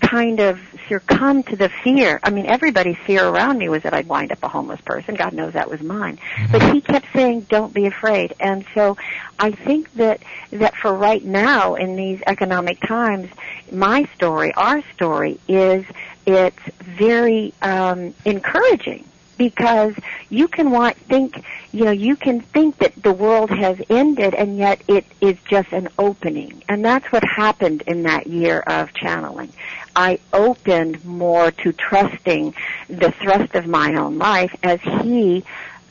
kind 0.00 0.40
of 0.40 0.60
succumb 0.88 1.42
to 1.44 1.56
the 1.56 1.68
fear. 1.68 2.20
I 2.22 2.30
mean, 2.30 2.46
everybody's 2.46 2.98
fear 2.98 3.26
around 3.26 3.58
me 3.58 3.68
was 3.68 3.82
that 3.82 3.94
I'd 3.94 4.06
wind 4.06 4.32
up 4.32 4.42
a 4.42 4.48
homeless 4.48 4.80
person. 4.82 5.14
God 5.14 5.32
knows 5.32 5.54
that 5.54 5.70
was 5.70 5.80
mine. 5.80 6.18
Mm-hmm. 6.18 6.52
But 6.52 6.74
he 6.74 6.80
kept 6.80 7.06
saying, 7.12 7.42
"Don't 7.48 7.72
be 7.72 7.86
afraid." 7.86 8.34
And 8.38 8.64
so, 8.74 8.96
I 9.38 9.50
think 9.50 9.92
that 9.94 10.22
that 10.50 10.76
for 10.76 10.92
right 10.92 11.24
now 11.24 11.74
in 11.74 11.96
these 11.96 12.22
economic 12.26 12.80
times, 12.80 13.30
my 13.72 14.08
story, 14.14 14.52
our 14.54 14.82
story, 14.94 15.40
is 15.48 15.84
it's 16.26 16.58
very 16.80 17.54
um, 17.62 18.14
encouraging 18.24 19.04
because 19.36 19.94
you 20.30 20.48
can 20.48 20.70
want 20.70 20.96
think 20.96 21.44
you 21.72 21.84
know 21.84 21.90
you 21.90 22.16
can 22.16 22.40
think 22.40 22.78
that 22.78 22.94
the 23.02 23.12
world 23.12 23.50
has 23.50 23.80
ended 23.90 24.34
and 24.34 24.56
yet 24.56 24.80
it 24.88 25.04
is 25.20 25.36
just 25.48 25.72
an 25.72 25.88
opening. 25.98 26.62
And 26.68 26.84
that's 26.84 27.06
what 27.12 27.22
happened 27.24 27.82
in 27.86 28.02
that 28.04 28.26
year 28.26 28.60
of 28.60 28.92
channeling. 28.94 29.52
I 29.94 30.18
opened 30.32 31.04
more 31.04 31.50
to 31.50 31.72
trusting 31.72 32.54
the 32.88 33.12
thrust 33.12 33.54
of 33.54 33.66
my 33.66 33.94
own 33.94 34.18
life 34.18 34.54
as 34.62 34.80
he 34.80 35.44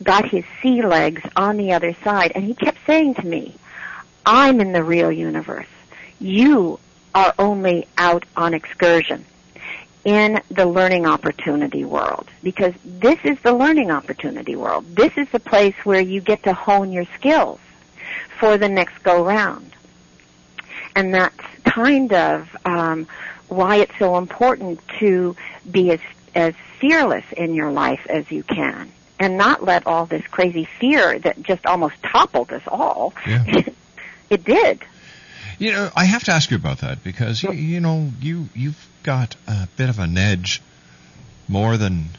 got 0.03 0.27
his 0.27 0.43
sea 0.61 0.81
legs 0.81 1.21
on 1.35 1.57
the 1.57 1.71
other 1.71 1.95
side 2.03 2.31
and 2.35 2.43
he 2.43 2.53
kept 2.53 2.77
saying 2.85 3.13
to 3.15 3.25
me 3.25 3.55
i'm 4.25 4.59
in 4.59 4.73
the 4.73 4.83
real 4.83 5.11
universe. 5.11 5.67
You 6.19 6.79
are 7.13 7.33
only 7.39 7.87
out 7.97 8.25
on 8.35 8.53
excursion 8.53 9.25
in 10.05 10.39
the 10.51 10.65
learning 10.67 11.07
opportunity 11.07 11.83
world 11.83 12.29
because 12.43 12.73
this 12.85 13.19
is 13.23 13.39
the 13.41 13.53
learning 13.53 13.89
opportunity 13.89 14.55
world. 14.55 14.85
This 14.95 15.17
is 15.17 15.27
the 15.29 15.39
place 15.39 15.75
where 15.83 15.99
you 15.99 16.21
get 16.21 16.43
to 16.43 16.53
hone 16.53 16.91
your 16.91 17.05
skills 17.15 17.59
for 18.39 18.57
the 18.57 18.69
next 18.69 19.01
go 19.03 19.25
round. 19.25 19.71
And 20.95 21.13
that's 21.13 21.43
kind 21.65 22.13
of 22.13 22.55
um, 22.65 23.07
why 23.47 23.77
it's 23.77 23.97
so 23.97 24.17
important 24.17 24.79
to 24.99 25.35
be 25.69 25.91
as, 25.91 25.99
as 26.35 26.53
fearless 26.79 27.25
in 27.35 27.55
your 27.55 27.71
life 27.71 28.05
as 28.07 28.29
you 28.31 28.43
can 28.43 28.91
and 29.19 29.37
not 29.37 29.63
let 29.63 29.87
all 29.87 30.05
this 30.05 30.25
crazy 30.27 30.65
fear 30.79 31.17
that 31.19 31.41
just 31.41 31.65
almost 31.65 31.95
toppled 32.03 32.51
us 32.51 32.63
all. 32.67 33.13
Yeah. 33.25 33.63
it 34.29 34.43
did. 34.43 34.83
You 35.57 35.71
know, 35.71 35.89
I 35.95 36.05
have 36.05 36.25
to 36.25 36.31
ask 36.31 36.51
you 36.51 36.57
about 36.57 36.79
that 36.79 37.03
because 37.03 37.41
you, 37.41 37.51
you 37.53 37.79
know 37.79 38.11
you 38.19 38.49
you've 38.53 38.89
got 39.05 39.35
a 39.47 39.69
bit 39.77 39.87
of 39.87 39.99
an 39.99 40.17
edge, 40.17 40.61
more 41.47 41.77
than 41.77 42.09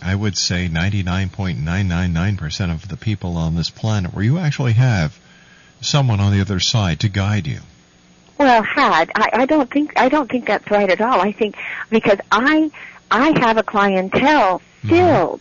I 0.00 0.14
would 0.14 0.38
say 0.38 0.68
99.999% 0.68 2.72
of 2.72 2.88
the 2.88 2.96
people 2.96 3.36
on 3.36 3.56
this 3.56 3.70
planet, 3.70 4.14
where 4.14 4.24
you 4.24 4.38
actually 4.38 4.74
have 4.74 5.18
someone 5.80 6.20
on 6.20 6.32
the 6.32 6.40
other 6.40 6.60
side 6.60 7.00
to 7.00 7.08
guide 7.08 7.48
you. 7.48 7.58
Well, 8.38 8.62
had 8.62 9.10
I, 9.14 9.30
I 9.32 9.46
don't 9.46 9.70
think 9.70 9.98
I 9.98 10.08
don't 10.08 10.30
think 10.30 10.46
that's 10.46 10.70
right 10.70 10.90
at 10.90 11.00
all. 11.00 11.20
I 11.20 11.32
think 11.32 11.56
because 11.90 12.18
I 12.30 12.70
I 13.10 13.38
have 13.40 13.56
a 13.56 13.62
clientele 13.62 14.60
mm-hmm. 14.60 14.88
filled 14.88 15.40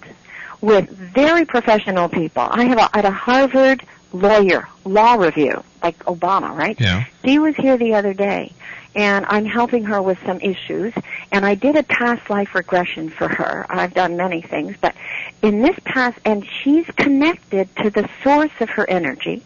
with 0.61 0.89
very 0.89 1.45
professional 1.45 2.09
people. 2.09 2.47
I 2.49 2.65
have 2.65 2.79
a, 2.79 2.97
at 2.97 3.05
a 3.05 3.11
Harvard 3.11 3.85
lawyer 4.13 4.67
law 4.85 5.15
review 5.15 5.61
like 5.83 5.99
Obama, 6.05 6.55
right? 6.55 6.79
Yeah. 6.79 7.03
She 7.23 7.37
was 7.37 7.55
here 7.55 7.77
the 7.77 7.95
other 7.95 8.13
day, 8.13 8.53
and 8.95 9.25
I'm 9.27 9.45
helping 9.45 9.83
her 9.85 10.01
with 10.01 10.17
some 10.25 10.39
issues. 10.39 10.93
And 11.31 11.45
I 11.45 11.55
did 11.55 11.75
a 11.75 11.83
past 11.83 12.29
life 12.29 12.55
regression 12.55 13.09
for 13.09 13.27
her. 13.27 13.65
I've 13.69 13.93
done 13.93 14.15
many 14.15 14.41
things, 14.41 14.75
but 14.79 14.95
in 15.41 15.61
this 15.61 15.77
past, 15.83 16.17
and 16.25 16.45
she's 16.45 16.85
connected 16.95 17.69
to 17.77 17.89
the 17.89 18.09
source 18.23 18.51
of 18.61 18.69
her 18.69 18.89
energy. 18.89 19.43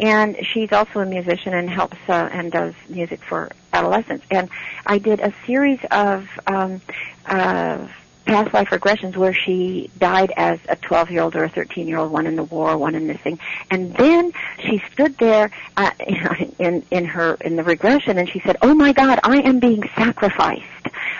And 0.00 0.36
she's 0.46 0.72
also 0.72 1.00
a 1.00 1.06
musician 1.06 1.54
and 1.54 1.70
helps 1.70 1.96
uh, 2.08 2.28
and 2.32 2.52
does 2.52 2.74
music 2.88 3.22
for 3.22 3.50
adolescents. 3.72 4.26
And 4.30 4.50
I 4.86 4.98
did 4.98 5.20
a 5.20 5.32
series 5.46 5.80
of 5.90 6.28
um, 6.46 6.80
uh, 7.26 7.86
past 8.26 8.52
life 8.54 8.68
regressions 8.68 9.16
where 9.16 9.34
she 9.34 9.90
died 9.98 10.32
as 10.36 10.58
a 10.68 10.76
12 10.76 11.10
year 11.10 11.22
old 11.22 11.36
or 11.36 11.44
a 11.44 11.48
13 11.48 11.88
year 11.88 11.98
old, 11.98 12.12
one 12.12 12.26
in 12.26 12.36
the 12.36 12.44
war, 12.44 12.76
one 12.76 12.94
in 12.94 13.06
this 13.06 13.18
thing. 13.18 13.38
And 13.70 13.94
then 13.94 14.32
she 14.58 14.82
stood 14.92 15.16
there 15.18 15.50
uh, 15.76 15.90
in, 16.58 16.84
in 16.90 17.04
her, 17.06 17.36
in 17.40 17.56
the 17.56 17.64
regression 17.64 18.18
and 18.18 18.28
she 18.28 18.40
said, 18.40 18.56
oh 18.62 18.74
my 18.74 18.92
God, 18.92 19.20
I 19.22 19.40
am 19.40 19.58
being 19.58 19.82
sacrificed. 19.96 20.64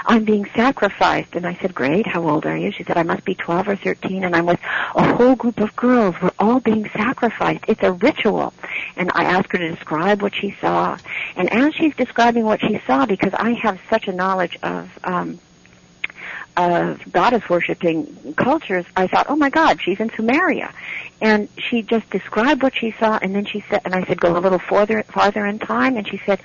I'm 0.07 0.25
being 0.25 0.47
sacrificed. 0.55 1.35
And 1.35 1.47
I 1.47 1.55
said, 1.55 1.75
great, 1.75 2.07
how 2.07 2.29
old 2.29 2.47
are 2.47 2.57
you? 2.57 2.73
She 2.73 2.85
said, 2.85 2.97
I 2.97 3.03
must 3.03 3.25
be 3.25 3.35
12 3.35 3.69
or 3.69 3.77
13 3.77 4.25
and 4.25 4.35
I'm 4.35 4.47
with 4.47 4.61
a 4.95 5.15
whole 5.15 5.37
group 5.37 5.61
of 5.61 5.75
girls. 5.77 6.15
We're 6.21 6.31
all 6.39 6.61
being 6.61 6.89
sacrificed. 6.91 7.65
It's 7.69 7.83
a 7.83 7.93
ritual. 7.93 8.53
And 8.97 9.11
I 9.15 9.25
asked 9.25 9.53
her 9.53 9.59
to 9.59 9.71
describe 9.71 10.23
what 10.23 10.35
she 10.35 10.57
saw. 10.61 10.99
And 11.37 11.53
as 11.53 11.75
she's 11.75 11.95
describing 11.97 12.45
what 12.45 12.61
she 12.61 12.81
saw, 12.87 13.07
because 13.07 13.35
I 13.35 13.53
have 13.55 13.81
such 13.89 14.09
a 14.09 14.13
knowledge 14.13 14.59
of, 14.63 14.99
um, 15.05 15.39
of 16.61 17.13
goddess 17.13 17.49
worshipping 17.49 18.35
cultures, 18.37 18.85
I 18.97 19.07
thought, 19.07 19.27
oh 19.29 19.37
my 19.37 19.51
God, 19.51 19.81
she's 19.83 20.01
in 20.01 20.11
Sumeria. 20.11 20.73
And 21.23 21.49
she 21.57 21.83
just 21.83 22.09
described 22.11 22.63
what 22.63 22.75
she 22.75 22.93
saw, 22.99 23.19
and 23.21 23.35
then 23.35 23.45
she 23.45 23.63
said, 23.69 23.83
and 23.85 23.95
I 23.95 24.05
said, 24.07 24.21
go 24.21 24.37
a 24.37 24.41
little 24.41 24.59
farther, 24.59 25.03
farther 25.03 25.45
in 25.45 25.59
time, 25.59 25.97
and 25.99 26.09
she 26.09 26.19
said, 26.25 26.41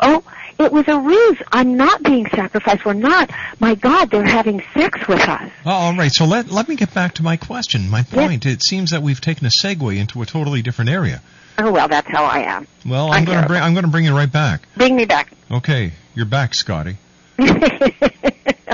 oh, 0.00 0.24
it 0.58 0.72
was 0.72 0.86
a 0.88 0.98
ruse. 0.98 1.38
I'm 1.52 1.76
not 1.76 2.02
being 2.02 2.26
sacrificed. 2.28 2.84
We're 2.84 2.94
not. 2.94 3.30
My 3.60 3.74
God, 3.74 4.10
they're 4.10 4.24
having 4.24 4.62
sex 4.72 5.06
with 5.08 5.20
us. 5.20 5.50
Oh, 5.66 5.70
all 5.70 5.96
right. 5.96 6.12
So 6.12 6.24
let 6.26 6.50
let 6.50 6.68
me 6.68 6.76
get 6.76 6.94
back 6.94 7.14
to 7.14 7.22
my 7.22 7.36
question. 7.36 7.90
My 7.90 8.02
point. 8.02 8.46
It 8.46 8.62
seems 8.62 8.90
that 8.90 9.02
we've 9.02 9.20
taken 9.20 9.46
a 9.46 9.50
segue 9.50 9.96
into 9.96 10.22
a 10.22 10.26
totally 10.26 10.62
different 10.62 10.90
area. 10.90 11.22
Oh 11.58 11.72
well, 11.72 11.88
that's 11.88 12.08
how 12.08 12.24
I 12.24 12.40
am. 12.40 12.66
Well, 12.86 13.10
I'm, 13.12 13.20
I'm 13.20 13.24
going 13.24 13.42
to 13.42 13.48
bring 13.48 13.62
I'm 13.62 13.74
going 13.74 13.84
to 13.84 13.90
bring 13.90 14.04
you 14.04 14.16
right 14.16 14.30
back. 14.30 14.62
Bring 14.76 14.96
me 14.96 15.04
back. 15.04 15.32
Okay, 15.50 15.92
you're 16.14 16.26
back, 16.26 16.54
Scotty. 16.54 16.96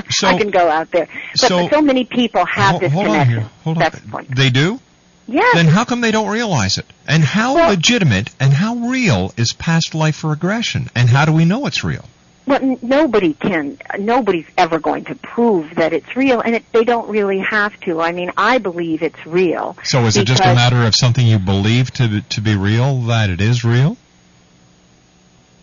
So- 0.09 0.27
I 0.27 0.37
can 0.37 0.51
go 0.51 0.69
out 0.69 0.91
there, 0.91 1.07
but 1.33 1.39
so- 1.39 1.69
so, 1.69 1.81
many 1.81 2.05
people 2.05 2.45
have 2.45 2.79
this 2.79 2.91
hold 2.91 3.07
on 3.07 3.13
connection. 3.13 3.39
here. 3.39 3.49
Hold 3.63 3.77
on. 3.77 3.83
That's 3.83 3.99
the 3.99 4.07
point. 4.07 4.35
They 4.35 4.49
do? 4.49 4.79
Yes. 5.27 5.55
Then 5.55 5.67
how 5.67 5.85
come 5.85 6.01
they 6.01 6.11
don't 6.11 6.27
realize 6.29 6.77
it? 6.77 6.85
And 7.07 7.23
how 7.23 7.55
Well- 7.55 7.69
legitimate 7.69 8.29
and 8.39 8.53
how 8.53 8.75
real 8.75 9.33
is 9.37 9.53
past 9.53 9.95
life 9.95 10.23
regression? 10.23 10.89
And 10.95 11.09
how 11.09 11.25
do 11.25 11.31
we 11.31 11.45
know 11.45 11.65
it's 11.67 11.83
real? 11.83 12.05
Well, 12.47 12.59
n- 12.61 12.79
nobody 12.81 13.33
can. 13.33 13.77
Nobody's 13.99 14.47
ever 14.57 14.79
going 14.79 15.05
to 15.05 15.15
prove 15.15 15.75
that 15.75 15.93
it's 15.93 16.15
real, 16.15 16.41
and 16.41 16.55
it, 16.55 16.65
they 16.73 16.83
don't 16.83 17.07
really 17.07 17.39
have 17.39 17.79
to. 17.81 18.01
I 18.01 18.11
mean, 18.11 18.31
I 18.35 18.57
believe 18.57 19.03
it's 19.03 19.25
real. 19.25 19.77
So 19.83 20.05
is 20.05 20.17
it 20.17 20.25
just 20.25 20.43
a 20.43 20.55
matter 20.55 20.83
of 20.83 20.95
something 20.95 21.25
you 21.25 21.37
believe 21.39 21.91
to 21.93 22.21
to 22.21 22.41
be 22.41 22.55
real 22.55 22.99
that 23.03 23.29
it 23.29 23.41
is 23.41 23.63
real? 23.63 23.95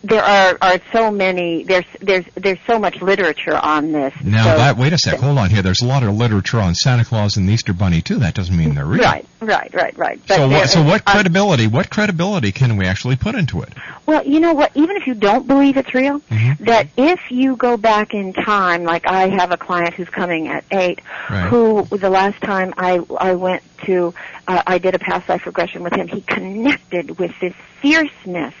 There 0.03 0.23
are 0.23 0.57
are 0.61 0.79
so 0.91 1.11
many 1.11 1.63
there's 1.63 1.85
there's 2.01 2.25
there's 2.35 2.57
so 2.67 2.79
much 2.79 3.01
literature 3.01 3.57
on 3.57 3.91
this. 3.91 4.13
Now 4.23 4.43
so, 4.43 4.57
that 4.57 4.77
wait 4.77 4.93
a 4.93 4.97
sec, 4.97 5.19
hold 5.19 5.37
on 5.37 5.49
here. 5.49 5.61
There's 5.61 5.81
a 5.81 5.85
lot 5.87 6.03
of 6.03 6.13
literature 6.15 6.59
on 6.59 6.75
Santa 6.75 7.05
Claus 7.05 7.37
and 7.37 7.47
the 7.47 7.53
Easter 7.53 7.73
Bunny 7.73 8.01
too. 8.01 8.15
That 8.19 8.33
doesn't 8.33 8.55
mean 8.55 8.75
they're 8.75 8.85
real. 8.85 9.01
Right, 9.03 9.25
right, 9.41 9.73
right, 9.73 9.97
right. 9.97 10.21
But 10.27 10.35
So 10.37 10.47
what? 10.49 10.69
So 10.69 10.83
what 10.83 11.03
uh, 11.05 11.11
credibility? 11.11 11.67
What 11.67 11.89
credibility 11.89 12.51
can 12.51 12.77
we 12.77 12.85
actually 12.85 13.15
put 13.15 13.35
into 13.35 13.61
it? 13.61 13.73
Well, 14.05 14.25
you 14.25 14.39
know 14.39 14.53
what? 14.53 14.71
Even 14.75 14.95
if 14.97 15.05
you 15.07 15.13
don't 15.13 15.45
believe 15.47 15.77
it's 15.77 15.93
real, 15.93 16.19
Mm-hmm. 16.29 16.63
that 16.65 16.87
if 16.97 17.19
you 17.31 17.55
go 17.55 17.75
back 17.77 18.13
in 18.13 18.33
time, 18.33 18.83
like 18.83 19.05
I 19.07 19.29
have 19.29 19.51
a 19.51 19.57
client 19.57 19.93
who's 19.93 20.09
coming 20.09 20.47
at 20.47 20.63
eight, 20.71 20.99
Right. 21.29 21.47
who 21.49 21.83
the 21.85 22.09
last 22.09 22.41
time 22.41 22.73
I 22.77 23.01
I 23.19 23.33
went 23.35 23.61
to, 23.85 24.13
uh, 24.47 24.63
I 24.65 24.77
did 24.77 24.95
a 24.95 24.99
past 24.99 25.29
life 25.29 25.45
regression 25.45 25.83
with 25.83 25.93
him. 25.93 26.07
He 26.07 26.21
connected 26.21 27.19
with 27.19 27.31
this 27.39 27.53
fierceness 27.81 28.53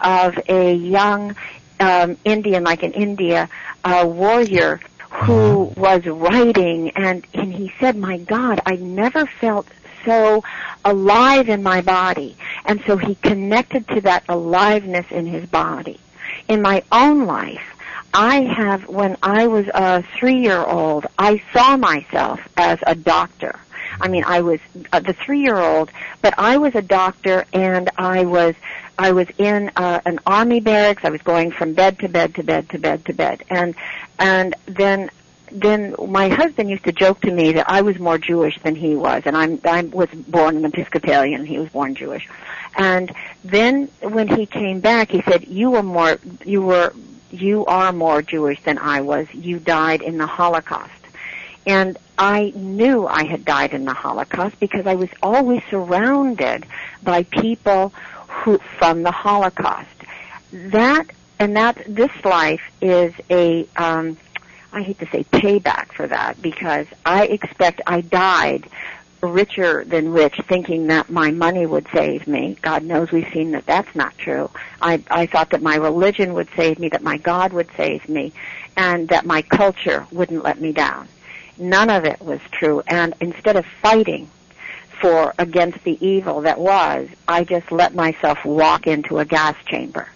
of 0.00 0.38
a 0.48 0.74
young 0.74 1.36
um, 1.80 2.16
Indian, 2.24 2.64
like 2.64 2.82
in 2.82 2.92
India, 2.92 3.48
uh, 3.84 4.04
warrior 4.06 4.80
who 5.10 5.72
was 5.76 6.04
writing, 6.06 6.90
and 6.90 7.26
and 7.34 7.52
he 7.52 7.72
said, 7.80 7.96
"My 7.96 8.18
God, 8.18 8.60
I 8.66 8.76
never 8.76 9.26
felt." 9.26 9.66
so 10.04 10.42
alive 10.84 11.48
in 11.48 11.62
my 11.62 11.82
body. 11.82 12.36
And 12.64 12.82
so 12.86 12.96
he 12.96 13.14
connected 13.16 13.86
to 13.88 14.00
that 14.02 14.24
aliveness 14.28 15.06
in 15.10 15.26
his 15.26 15.44
body. 15.46 16.00
In 16.46 16.62
my 16.62 16.82
own 16.90 17.26
life, 17.26 17.74
I 18.14 18.42
have, 18.42 18.88
when 18.88 19.16
I 19.22 19.48
was 19.48 19.66
a 19.74 20.02
three-year-old, 20.18 21.06
I 21.18 21.42
saw 21.52 21.76
myself 21.76 22.40
as 22.56 22.78
a 22.86 22.94
doctor. 22.94 23.58
I 24.00 24.08
mean, 24.08 24.24
I 24.24 24.40
was 24.40 24.60
uh, 24.92 25.00
the 25.00 25.12
three-year-old, 25.12 25.90
but 26.22 26.34
I 26.38 26.58
was 26.58 26.74
a 26.74 26.82
doctor 26.82 27.44
and 27.52 27.90
I 27.96 28.24
was, 28.24 28.54
I 28.98 29.12
was 29.12 29.28
in 29.38 29.70
uh, 29.76 30.00
an 30.06 30.20
army 30.26 30.60
barracks. 30.60 31.04
I 31.04 31.10
was 31.10 31.22
going 31.22 31.50
from 31.50 31.74
bed 31.74 31.98
to 32.00 32.08
bed 32.08 32.34
to 32.36 32.42
bed 32.42 32.68
to 32.70 32.78
bed 32.78 33.04
to 33.06 33.12
bed. 33.12 33.44
And, 33.50 33.74
and 34.18 34.54
then 34.66 35.10
then 35.50 35.94
my 36.08 36.28
husband 36.28 36.68
used 36.70 36.84
to 36.84 36.92
joke 36.92 37.20
to 37.22 37.30
me 37.30 37.52
that 37.52 37.68
I 37.68 37.82
was 37.82 37.98
more 37.98 38.18
Jewish 38.18 38.58
than 38.62 38.74
he 38.74 38.94
was, 38.94 39.22
and 39.24 39.36
I'm 39.36 39.60
I 39.64 39.82
was 39.82 40.08
born 40.10 40.56
an 40.56 40.64
Episcopalian, 40.64 41.44
he 41.44 41.58
was 41.58 41.68
born 41.70 41.94
Jewish. 41.94 42.28
And 42.76 43.12
then 43.44 43.88
when 44.02 44.28
he 44.28 44.46
came 44.46 44.80
back, 44.80 45.10
he 45.10 45.22
said, 45.22 45.48
"You 45.48 45.70
were 45.70 45.82
more, 45.82 46.18
you 46.44 46.62
were, 46.62 46.92
you 47.30 47.64
are 47.66 47.92
more 47.92 48.22
Jewish 48.22 48.62
than 48.62 48.78
I 48.78 49.00
was. 49.00 49.26
You 49.32 49.58
died 49.58 50.02
in 50.02 50.18
the 50.18 50.26
Holocaust." 50.26 50.92
And 51.68 51.98
I 52.16 52.54
knew 52.56 53.06
I 53.06 53.24
had 53.24 53.44
died 53.44 53.74
in 53.74 53.84
the 53.84 53.92
Holocaust 53.92 54.58
because 54.58 54.86
I 54.86 54.94
was 54.94 55.10
always 55.22 55.62
surrounded 55.70 56.64
by 57.02 57.24
people 57.24 57.90
who 58.26 58.56
from 58.78 59.02
the 59.02 59.10
Holocaust. 59.10 59.90
That 60.50 61.04
and 61.38 61.56
that 61.56 61.84
this 61.86 62.10
life 62.24 62.62
is 62.80 63.12
a 63.30 63.68
um, 63.76 64.16
I 64.72 64.82
hate 64.82 64.98
to 65.00 65.06
say 65.10 65.24
payback 65.24 65.92
for 65.92 66.06
that 66.06 66.40
because 66.40 66.86
I 67.04 67.26
expect 67.26 67.82
I 67.86 68.00
died 68.00 68.66
richer 69.20 69.84
than 69.84 70.12
rich 70.12 70.40
thinking 70.48 70.86
that 70.86 71.10
my 71.10 71.30
money 71.32 71.66
would 71.66 71.86
save 71.92 72.26
me. 72.26 72.56
God 72.62 72.82
knows 72.82 73.12
we've 73.12 73.30
seen 73.30 73.50
that 73.50 73.66
that's 73.66 73.94
not 73.94 74.16
true. 74.16 74.48
I, 74.80 75.02
I 75.10 75.26
thought 75.26 75.50
that 75.50 75.60
my 75.60 75.76
religion 75.76 76.34
would 76.34 76.48
save 76.56 76.78
me, 76.78 76.88
that 76.90 77.02
my 77.02 77.18
God 77.18 77.52
would 77.52 77.68
save 77.76 78.08
me, 78.08 78.32
and 78.76 79.08
that 79.08 79.26
my 79.26 79.42
culture 79.42 80.06
wouldn't 80.12 80.44
let 80.44 80.60
me 80.60 80.72
down. 80.72 81.08
None 81.58 81.90
of 81.90 82.04
it 82.04 82.20
was 82.20 82.40
true. 82.50 82.82
And 82.86 83.14
instead 83.20 83.56
of 83.56 83.66
fighting 83.82 84.30
for 85.00 85.34
against 85.38 85.82
the 85.84 86.04
evil 86.04 86.42
that 86.42 86.58
was, 86.58 87.08
I 87.26 87.44
just 87.44 87.70
let 87.70 87.94
myself 87.94 88.44
walk 88.44 88.86
into 88.86 89.18
a 89.18 89.24
gas 89.24 89.56
chamber. 89.66 90.08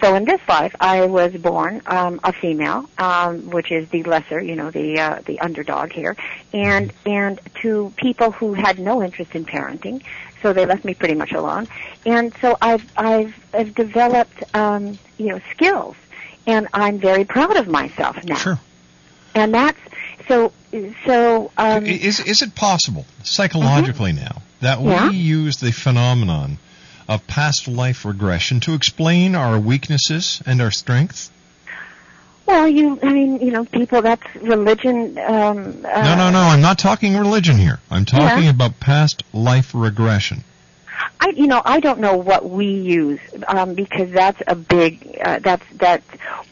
So 0.00 0.14
in 0.14 0.24
this 0.24 0.40
life, 0.46 0.74
I 0.78 1.06
was 1.06 1.32
born 1.32 1.80
um, 1.86 2.20
a 2.22 2.32
female, 2.32 2.88
um, 2.98 3.48
which 3.50 3.72
is 3.72 3.88
the 3.88 4.02
lesser, 4.02 4.40
you 4.40 4.54
know, 4.54 4.70
the 4.70 5.00
uh, 5.00 5.22
the 5.24 5.40
underdog 5.40 5.90
here, 5.92 6.16
and 6.52 6.92
and 7.06 7.40
to 7.62 7.92
people 7.96 8.30
who 8.30 8.52
had 8.52 8.78
no 8.78 9.02
interest 9.02 9.34
in 9.34 9.46
parenting, 9.46 10.02
so 10.42 10.52
they 10.52 10.66
left 10.66 10.84
me 10.84 10.92
pretty 10.92 11.14
much 11.14 11.32
alone. 11.32 11.66
And 12.04 12.34
so 12.42 12.58
I've 12.60 12.84
I've, 12.96 13.34
I've 13.54 13.74
developed 13.74 14.42
um, 14.54 14.98
you 15.16 15.28
know 15.28 15.40
skills, 15.50 15.96
and 16.46 16.68
I'm 16.74 16.98
very 16.98 17.24
proud 17.24 17.56
of 17.56 17.66
myself 17.66 18.22
now. 18.24 18.36
Sure. 18.36 18.60
And 19.34 19.54
that's 19.54 19.78
so 20.28 20.52
so. 21.04 21.50
Um, 21.56 21.86
Is 21.86 22.20
is 22.20 22.42
it 22.42 22.54
possible 22.54 23.06
psychologically 23.22 24.12
now 24.12 24.42
that 24.60 24.80
we 24.80 24.90
Yeah. 24.90 25.10
use 25.10 25.56
the 25.56 25.72
phenomenon 25.72 26.58
of 27.08 27.26
past 27.26 27.68
life 27.68 28.04
regression 28.04 28.60
to 28.60 28.74
explain 28.74 29.34
our 29.34 29.58
weaknesses 29.58 30.42
and 30.46 30.60
our 30.60 30.70
strengths? 30.70 31.30
well, 32.46 32.68
you 32.68 32.98
I 33.02 33.12
mean 33.12 33.40
you 33.40 33.50
know 33.52 33.64
people 33.64 34.02
that's 34.02 34.22
religion. 34.36 35.18
Um, 35.18 35.84
uh, 35.84 36.02
no, 36.02 36.14
no, 36.16 36.30
no. 36.30 36.40
I'm 36.40 36.60
not 36.60 36.78
talking 36.78 37.16
religion 37.16 37.56
here. 37.58 37.80
I'm 37.90 38.04
talking 38.04 38.44
Yeah. 38.44 38.50
about 38.50 38.78
past 38.80 39.22
life 39.32 39.70
regression. 39.74 40.44
I, 41.18 41.30
you 41.30 41.46
know, 41.46 41.62
I 41.64 41.80
don't 41.80 42.00
know 42.00 42.16
what 42.16 42.48
we 42.48 42.66
use 42.66 43.20
um, 43.48 43.74
because 43.74 44.10
that's 44.10 44.40
a 44.46 44.54
big. 44.54 45.18
Uh, 45.20 45.38
that's 45.38 45.64
that. 45.76 46.02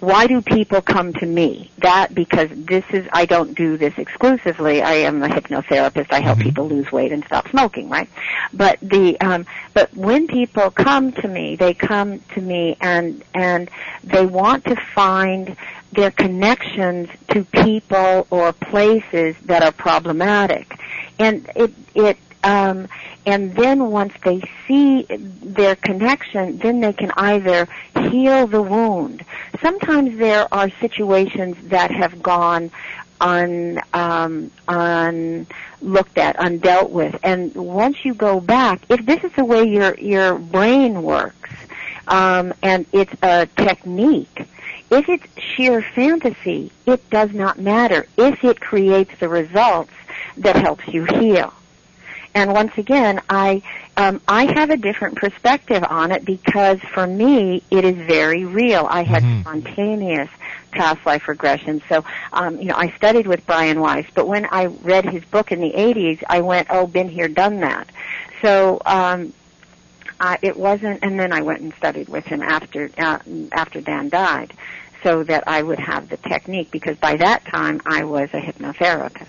Why 0.01 0.27
do 0.27 0.41
people 0.41 0.81
come 0.81 1.13
to 1.15 1.27
me? 1.27 1.71
That 1.79 2.15
because 2.15 2.49
this 2.53 2.85
is. 2.91 3.07
I 3.13 3.27
don't 3.27 3.55
do 3.55 3.77
this 3.77 3.95
exclusively. 3.99 4.81
I 4.81 4.95
am 4.95 5.23
a 5.23 5.29
hypnotherapist. 5.29 6.13
I 6.13 6.21
help 6.21 6.39
people 6.39 6.67
lose 6.67 6.91
weight 6.91 7.13
and 7.13 7.25
stop 7.25 7.49
smoking. 7.51 7.89
Right. 7.91 8.09
But 8.53 8.79
the. 8.81 9.21
Um, 9.21 9.47
but 9.75 9.95
when 9.95 10.27
people 10.29 10.71
come 10.71 11.13
to 11.13 11.29
me, 11.29 11.57
they 11.57 11.75
come 11.75 12.21
to 12.35 12.41
me 12.41 12.77
and 12.81 13.23
and 13.35 13.71
they 14.03 14.25
want 14.25 14.65
to 14.65 14.77
find 14.77 15.57
their 15.93 16.11
connections 16.11 17.09
to 17.29 17.45
people 17.45 18.27
or 18.31 18.53
places 18.53 19.37
that 19.45 19.63
are 19.63 19.73
problematic, 19.73 20.79
and 21.19 21.49
it 21.55 21.73
it 21.95 22.19
um, 22.45 22.89
and 23.25 23.55
then 23.55 23.91
once 23.91 24.13
they 24.23 24.43
see 24.69 25.05
their 25.09 25.77
connection, 25.77 26.59
then 26.59 26.81
they 26.81 26.93
can 26.93 27.11
either 27.17 27.67
heal 28.11 28.47
the 28.47 28.61
wound. 28.61 29.25
Sometimes 29.63 30.19
there 30.19 30.47
are 30.53 30.69
situations 30.79 31.57
that 31.69 31.91
have 31.91 32.23
gone 32.23 32.71
un, 33.21 33.81
um, 33.95 34.51
unlooked 34.69 36.19
at, 36.19 36.37
undealt 36.37 36.91
with, 36.91 37.19
and 37.23 37.55
once 37.55 38.05
you 38.05 38.13
go 38.13 38.41
back, 38.41 38.83
if 38.91 39.07
this 39.07 39.25
is 39.25 39.33
the 39.33 39.45
way 39.45 39.65
your 39.65 39.95
your 39.99 40.39
brain 40.39 41.03
works, 41.03 41.51
um, 42.09 42.53
and 42.63 42.85
it's 42.93 43.15
a 43.23 43.47
technique. 43.57 44.47
If 44.91 45.09
it's 45.09 45.27
sheer 45.41 45.81
fantasy, 45.81 46.71
it 46.85 47.09
does 47.09 47.33
not 47.33 47.59
matter 47.59 48.07
if 48.19 48.45
it 48.45 48.61
creates 48.61 49.19
the 49.19 49.31
results 49.31 49.93
that 50.37 50.57
helps 50.57 50.87
you 50.89 51.05
heal. 51.05 51.55
And 52.35 52.53
once 52.53 52.77
again, 52.77 53.21
I 53.29 53.63
um, 53.97 54.21
I 54.27 54.53
have 54.55 54.71
a 54.71 54.77
different 54.77 55.17
perspective 55.17 55.85
on 55.89 56.11
it 56.11 56.25
because 56.25 56.81
for 56.93 57.07
me 57.07 57.63
it 57.71 57.85
is 57.85 57.95
very 57.95 58.45
real. 58.45 58.87
I 58.91 59.05
had 59.05 59.23
spontaneous 59.41 60.29
past 60.73 61.07
life 61.07 61.29
regression. 61.29 61.81
So, 61.89 62.05
um, 62.33 62.59
you 62.59 62.67
know, 62.67 62.75
I 62.77 62.91
studied 62.97 63.27
with 63.29 63.47
Brian 63.47 63.81
Weiss, 63.81 64.07
but 64.15 64.27
when 64.27 64.47
I 64.47 64.67
read 64.67 65.05
his 65.05 65.25
book 65.25 65.53
in 65.53 65.61
the 65.61 65.71
80s, 65.71 66.23
I 66.29 66.41
went, 66.41 66.67
oh, 66.71 66.87
been 66.87 67.09
here, 67.09 67.29
done 67.29 67.61
that. 67.61 67.89
So, 68.43 68.83
um, 68.85 69.33
uh, 70.21 70.37
it 70.43 70.57
wasn't, 70.57 71.01
and 71.03 71.19
then 71.19 71.33
I 71.33 71.43
went 71.43 71.61
and 71.61 71.73
studied 71.75 72.09
with 72.09 72.25
him 72.25 72.43
after 72.43 72.91
uh, 72.99 73.19
after 73.53 73.81
Dan 73.81 74.09
died, 74.09 74.55
so 75.03 75.25
that 75.25 75.45
I 75.47 75.63
would 75.63 75.81
have 75.81 76.09
the 76.09 76.17
technique. 76.17 76.71
Because 76.71 76.97
by 76.97 77.17
that 77.17 77.45
time, 77.45 77.81
I 77.85 78.05
was 78.05 78.31
a 78.33 78.41
hypnotherapist. 78.41 79.27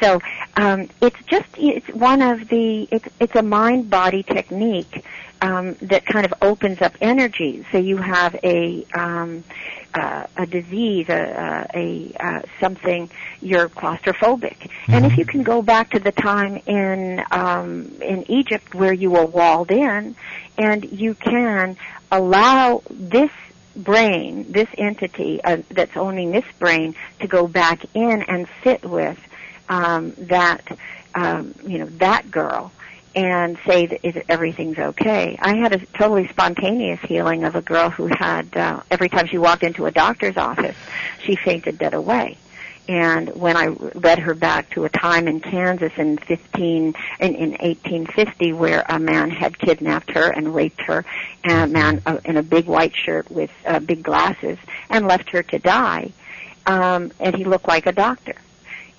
So 0.00 0.20
um, 0.56 0.88
it's 1.00 1.22
just 1.26 1.48
it's 1.56 1.88
one 1.88 2.22
of 2.22 2.48
the 2.48 2.88
it's 2.90 3.08
it's 3.18 3.34
a 3.34 3.42
mind 3.42 3.90
body 3.90 4.22
technique 4.22 5.04
um, 5.42 5.74
that 5.82 6.04
kind 6.06 6.26
of 6.26 6.34
opens 6.42 6.82
up 6.82 6.94
energy. 7.00 7.64
So 7.72 7.78
you 7.78 7.96
have 7.96 8.36
a 8.42 8.84
um, 8.94 9.44
uh, 9.94 10.26
a 10.36 10.46
disease, 10.46 11.08
a, 11.08 11.66
a, 11.74 12.12
a 12.20 12.44
something 12.60 13.10
you're 13.40 13.68
claustrophobic, 13.68 14.58
mm-hmm. 14.58 14.92
and 14.92 15.06
if 15.06 15.16
you 15.16 15.24
can 15.24 15.42
go 15.42 15.62
back 15.62 15.90
to 15.90 15.98
the 15.98 16.12
time 16.12 16.60
in 16.66 17.22
um, 17.30 17.86
in 18.02 18.30
Egypt 18.30 18.74
where 18.74 18.92
you 18.92 19.10
were 19.10 19.26
walled 19.26 19.70
in, 19.70 20.14
and 20.58 20.84
you 20.92 21.14
can 21.14 21.76
allow 22.12 22.82
this 22.90 23.30
brain, 23.76 24.50
this 24.50 24.68
entity 24.76 25.42
uh, 25.42 25.58
that's 25.70 25.96
owning 25.96 26.32
this 26.32 26.44
brain, 26.58 26.94
to 27.20 27.26
go 27.26 27.46
back 27.46 27.84
in 27.94 28.22
and 28.22 28.48
sit 28.62 28.84
with 28.84 29.18
um, 29.70 30.12
that 30.18 30.76
um, 31.14 31.54
you 31.64 31.78
know 31.78 31.86
that 31.86 32.30
girl 32.30 32.70
and 33.14 33.58
say 33.66 33.86
that 33.86 34.24
everything's 34.28 34.78
okay. 34.78 35.36
I 35.40 35.56
had 35.56 35.72
a 35.72 35.78
totally 35.98 36.28
spontaneous 36.28 37.00
healing 37.00 37.42
of 37.42 37.56
a 37.56 37.62
girl 37.62 37.90
who 37.90 38.06
had 38.06 38.54
uh, 38.56 38.82
every 38.90 39.08
time 39.08 39.26
she 39.26 39.38
walked 39.38 39.62
into 39.64 39.86
a 39.86 39.90
doctor's 39.90 40.36
office, 40.36 40.76
she 41.24 41.34
fainted 41.34 41.78
dead 41.78 41.94
away. 41.94 42.36
And 42.88 43.28
when 43.36 43.56
I 43.56 43.68
led 43.68 44.18
her 44.20 44.34
back 44.34 44.70
to 44.70 44.84
a 44.84 44.88
time 44.88 45.28
in 45.28 45.40
Kansas 45.40 45.92
in 45.96 46.18
15 46.18 46.94
in, 47.20 47.34
in 47.34 47.50
1850 47.50 48.52
where 48.52 48.84
a 48.88 48.98
man 48.98 49.30
had 49.30 49.58
kidnapped 49.58 50.10
her 50.10 50.28
and 50.30 50.54
raped 50.54 50.80
her, 50.82 51.04
and 51.44 51.70
a 51.70 51.72
man 51.72 52.02
uh, 52.06 52.18
in 52.24 52.36
a 52.36 52.42
big 52.42 52.66
white 52.66 52.94
shirt 52.94 53.30
with 53.30 53.50
uh, 53.66 53.78
big 53.80 54.02
glasses 54.02 54.58
and 54.88 55.06
left 55.06 55.30
her 55.30 55.42
to 55.44 55.58
die, 55.58 56.12
um, 56.66 57.12
and 57.20 57.36
he 57.36 57.44
looked 57.44 57.68
like 57.68 57.86
a 57.86 57.92
doctor 57.92 58.34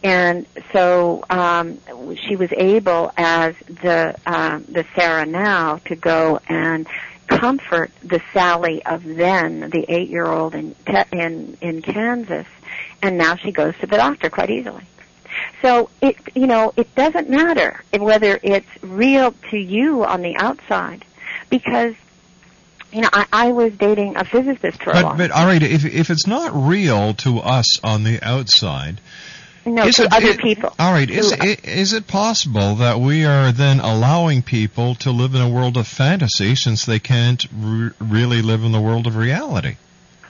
and 0.03 0.47
so 0.73 1.23
um, 1.29 1.79
she 2.15 2.35
was 2.35 2.51
able, 2.53 3.11
as 3.17 3.55
the 3.67 4.15
uh, 4.25 4.59
the 4.67 4.85
Sarah 4.95 5.25
now, 5.25 5.77
to 5.85 5.95
go 5.95 6.39
and 6.47 6.87
comfort 7.27 7.91
the 8.03 8.21
Sally 8.33 8.83
of 8.85 9.03
then, 9.03 9.69
the 9.69 9.85
eight-year-old 9.87 10.55
in 10.55 10.75
in 11.11 11.57
in 11.61 11.81
Kansas, 11.81 12.47
and 13.01 13.17
now 13.17 13.35
she 13.35 13.51
goes 13.51 13.77
to 13.79 13.87
the 13.87 13.97
doctor 13.97 14.29
quite 14.29 14.49
easily. 14.49 14.83
So 15.61 15.89
it 16.01 16.17
you 16.35 16.47
know 16.47 16.73
it 16.75 16.93
doesn't 16.95 17.29
matter 17.29 17.83
whether 17.97 18.39
it's 18.41 18.83
real 18.83 19.33
to 19.51 19.57
you 19.57 20.03
on 20.03 20.21
the 20.21 20.35
outside, 20.37 21.05
because 21.49 21.95
you 22.91 23.01
know, 23.01 23.09
I, 23.13 23.25
I 23.31 23.51
was 23.51 23.73
dating 23.73 24.17
a 24.17 24.25
physicist 24.25 24.83
for 24.83 24.93
but, 24.93 25.03
a 25.03 25.07
long 25.07 25.17
But 25.17 25.31
all 25.31 25.45
right, 25.45 25.61
if 25.61 25.85
if 25.85 26.09
it's 26.09 26.27
not 26.27 26.51
real 26.53 27.13
to 27.15 27.39
us 27.39 27.83
on 27.83 28.03
the 28.03 28.21
outside, 28.21 28.99
no, 29.65 29.85
is 29.85 29.95
to 29.95 30.03
it, 30.03 30.13
other 30.13 30.29
it, 30.29 30.39
people. 30.39 30.73
All 30.79 30.91
right. 30.91 31.09
Is, 31.09 31.31
it, 31.31 31.65
is 31.65 31.93
it 31.93 32.07
possible 32.07 32.75
that 32.75 32.99
we 32.99 33.25
are 33.25 33.51
then 33.51 33.79
allowing 33.79 34.41
people 34.41 34.95
to 34.95 35.11
live 35.11 35.35
in 35.35 35.41
a 35.41 35.49
world 35.49 35.77
of 35.77 35.87
fantasy 35.87 36.55
since 36.55 36.85
they 36.85 36.99
can't 36.99 37.45
re- 37.55 37.91
really 37.99 38.41
live 38.41 38.63
in 38.63 38.71
the 38.71 38.81
world 38.81 39.07
of 39.07 39.15
reality? 39.15 39.75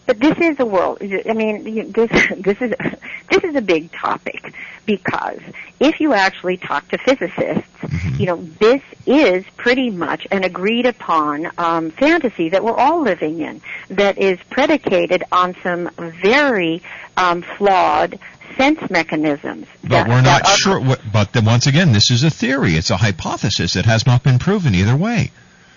But 0.05 0.19
this 0.19 0.37
is 0.39 0.59
a 0.59 0.65
world. 0.65 0.97
I 1.01 1.33
mean, 1.33 1.91
this 1.93 2.09
this 2.37 2.61
is 2.61 2.73
this 3.29 3.43
is 3.43 3.55
a 3.55 3.61
big 3.61 3.91
topic 3.91 4.53
because 4.85 5.39
if 5.79 6.01
you 6.01 6.13
actually 6.13 6.57
talk 6.57 6.87
to 6.89 6.97
physicists, 6.97 7.63
mm-hmm. 7.81 8.19
you 8.19 8.25
know 8.25 8.43
this 8.59 8.81
is 9.05 9.45
pretty 9.55 9.89
much 9.89 10.27
an 10.31 10.43
agreed 10.43 10.85
upon 10.85 11.49
um, 11.57 11.91
fantasy 11.91 12.49
that 12.49 12.63
we're 12.63 12.75
all 12.75 13.01
living 13.01 13.39
in 13.39 13.61
that 13.89 14.17
is 14.17 14.37
predicated 14.49 15.23
on 15.31 15.55
some 15.63 15.89
very 15.97 16.81
um, 17.15 17.41
flawed 17.41 18.19
sense 18.55 18.89
mechanisms. 18.89 19.67
But 19.81 19.89
that, 19.89 20.07
we're 20.07 20.21
not 20.21 20.47
sure. 20.47 20.79
What, 20.79 21.01
but 21.11 21.33
then 21.33 21.45
once 21.45 21.67
again, 21.67 21.91
this 21.91 22.11
is 22.11 22.23
a 22.23 22.29
theory. 22.29 22.73
It's 22.73 22.89
a 22.89 22.97
hypothesis. 22.97 23.75
It 23.75 23.85
has 23.85 24.05
not 24.05 24.23
been 24.23 24.39
proven 24.39 24.75
either 24.75 24.95
way. 24.95 25.31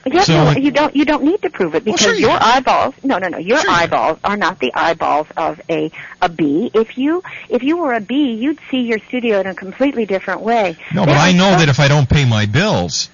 Yes, 0.07 0.27
so, 0.27 0.35
no, 0.35 0.51
you 0.53 0.71
don't. 0.71 0.95
You 0.95 1.05
don't 1.07 1.25
need 1.25 1.41
to 1.43 1.51
prove 1.51 1.75
it 1.75 1.85
because 1.85 2.05
well, 2.05 2.15
sure 2.15 2.21
your 2.21 2.39
eyeballs. 2.39 2.95
No, 3.03 3.19
no, 3.19 3.29
no. 3.29 3.39
Your 3.39 3.59
sure 3.59 3.71
eyeballs 3.71 4.19
are 4.23 4.37
not 4.37 4.59
the 4.59 4.73
eyeballs 4.75 5.27
of 5.37 5.61
a 5.71 5.91
a 6.21 6.29
bee. 6.29 6.71
If 6.75 6.99
you 6.99 7.23
if 7.49 7.63
you 7.63 7.79
were 7.79 7.95
a 7.95 8.01
bee, 8.01 8.35
you'd 8.35 8.59
see 8.71 8.83
your 8.83 8.99
studio 8.99 9.41
in 9.41 9.47
a 9.47 9.55
completely 9.55 10.05
different 10.05 10.43
way. 10.43 10.77
No, 10.93 11.07
there 11.07 11.15
but 11.15 11.21
I 11.21 11.33
know 11.33 11.57
that 11.57 11.69
if 11.71 11.81
I 11.81 11.89
don't 11.89 12.09
pay 12.09 12.27
my 12.27 12.45
bills, 12.45 13.09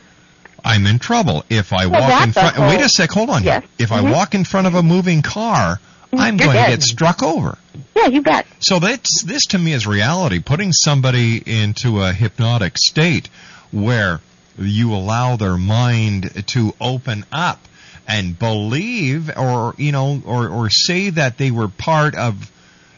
I'm 0.64 0.86
in 0.86 0.98
trouble. 0.98 1.44
If 1.48 1.72
I 1.72 1.86
well, 1.86 2.10
walk 2.10 2.26
in 2.26 2.32
front. 2.32 2.58
Wait 2.58 2.80
a 2.80 2.88
sec. 2.88 3.10
Hold 3.10 3.30
on. 3.30 3.44
Yes. 3.44 3.64
If 3.78 3.90
mm-hmm. 3.90 4.06
I 4.06 4.12
walk 4.12 4.34
in 4.34 4.42
front 4.44 4.66
of 4.66 4.74
a 4.74 4.82
moving 4.82 5.22
car, 5.22 5.78
I'm 6.12 6.36
You're 6.38 6.46
going 6.46 6.56
dead. 6.56 6.66
to 6.66 6.76
get 6.76 6.82
struck 6.82 7.22
over. 7.22 7.58
Yeah, 7.94 8.06
you 8.06 8.22
bet. 8.22 8.46
So 8.60 8.78
that's 8.78 9.22
this 9.22 9.46
to 9.46 9.58
me 9.58 9.72
is 9.72 9.86
reality. 9.86 10.40
Putting 10.40 10.72
somebody 10.72 11.42
into 11.44 12.02
a 12.02 12.12
hypnotic 12.12 12.78
state 12.78 13.28
where 13.70 14.20
you 14.58 14.92
allow 14.94 15.36
their 15.36 15.56
mind 15.56 16.46
to 16.48 16.74
open 16.80 17.24
up 17.30 17.60
and 18.08 18.38
believe 18.38 19.30
or 19.36 19.74
you 19.78 19.92
know 19.92 20.20
or 20.24 20.48
or 20.48 20.70
say 20.70 21.10
that 21.10 21.38
they 21.38 21.50
were 21.50 21.68
part 21.68 22.14
of 22.14 22.50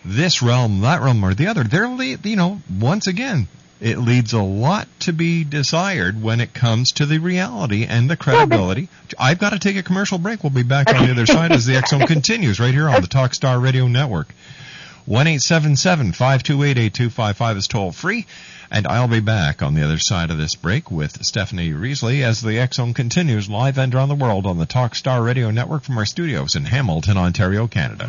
this 0.05 0.43
realm, 0.43 0.81
that 0.81 1.03
realm, 1.03 1.25
or 1.25 1.35
the 1.35 1.47
other. 1.49 1.65
They're 1.65 1.87
you 1.87 2.37
know 2.37 2.61
once 2.81 3.07
again 3.07 3.49
it 3.83 3.99
leads 3.99 4.33
a 4.33 4.41
lot 4.41 4.87
to 5.01 5.13
be 5.13 5.43
desired 5.43 6.23
when 6.23 6.41
it 6.41 6.55
comes 6.55 6.93
to 6.93 7.05
the 7.05 7.19
reality 7.19 7.85
and 7.85 8.09
the 8.09 8.17
credibility. 8.17 8.89
I've 9.19 9.41
got 9.41 9.51
to 9.51 9.59
take 9.59 9.77
a 9.77 9.83
commercial 9.83 10.19
break. 10.19 10.45
We'll 10.45 10.51
be 10.51 10.63
back 10.63 10.89
on 10.95 11.05
the 11.05 11.11
other 11.11 11.27
side 11.27 11.51
as 11.51 11.67
the 11.67 11.83
Zone 11.89 12.01
continues 12.07 12.61
right 12.61 12.73
here 12.73 12.89
on 12.89 13.03
the 13.03 13.09
Talkstar 13.09 13.61
Radio 13.61 13.89
Network. 13.89 14.33
One 15.05 15.27
eight 15.27 15.41
seven 15.41 15.75
seven 15.75 16.13
five 16.13 16.45
two 16.45 16.63
eight 16.63 16.79
eight 16.79 16.95
two 16.95 17.11
five 17.11 17.37
five 17.37 17.57
is 17.57 17.67
toll 17.67 17.91
free. 17.91 18.27
And 18.71 18.87
I'll 18.87 19.09
be 19.09 19.21
back 19.21 19.63
on 19.63 19.75
the 19.75 19.85
other 19.85 19.99
side 19.99 20.31
of 20.31 20.39
this 20.39 20.55
break 20.55 20.91
with 20.91 21.25
Stephanie 21.25 21.73
Riseley 21.73 22.23
as 22.23 22.41
the 22.41 22.67
Zone 22.73 22.95
continues 22.95 23.51
live 23.51 23.79
and 23.79 23.93
around 23.93 24.11
the 24.11 24.15
world 24.15 24.47
on 24.47 24.59
the 24.59 24.67
Talkstar 24.67 25.25
Radio 25.25 25.51
Network 25.51 25.83
from 25.83 25.99
our 25.99 26.07
studios 26.07 26.55
in 26.55 26.67
Hamilton, 26.67 27.17
Ontario, 27.17 27.67
Canada. 27.67 28.09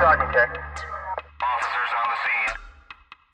Sergeant 0.00 0.32
check. 0.32 0.58
Officers 1.40 1.90
on 1.96 2.06
the 2.10 2.16
scene. 2.24 2.56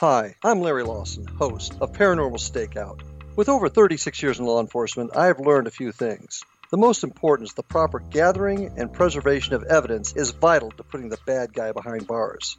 Hi, 0.00 0.34
I'm 0.44 0.60
Larry 0.60 0.82
Lawson, 0.82 1.26
host 1.26 1.78
of 1.80 1.92
Paranormal 1.92 2.38
Stakeout. 2.38 3.00
With 3.34 3.48
over 3.48 3.70
36 3.70 4.22
years 4.22 4.38
in 4.38 4.44
law 4.44 4.60
enforcement, 4.60 5.16
I 5.16 5.28
have 5.28 5.40
learned 5.40 5.68
a 5.68 5.70
few 5.70 5.90
things. 5.90 6.42
The 6.70 6.76
most 6.76 7.02
important 7.02 7.48
is 7.48 7.54
the 7.54 7.62
proper 7.62 8.00
gathering 8.00 8.72
and 8.76 8.92
preservation 8.92 9.54
of 9.54 9.62
evidence 9.62 10.14
is 10.14 10.32
vital 10.32 10.70
to 10.72 10.82
putting 10.82 11.08
the 11.08 11.18
bad 11.24 11.54
guy 11.54 11.72
behind 11.72 12.06
bars. 12.06 12.58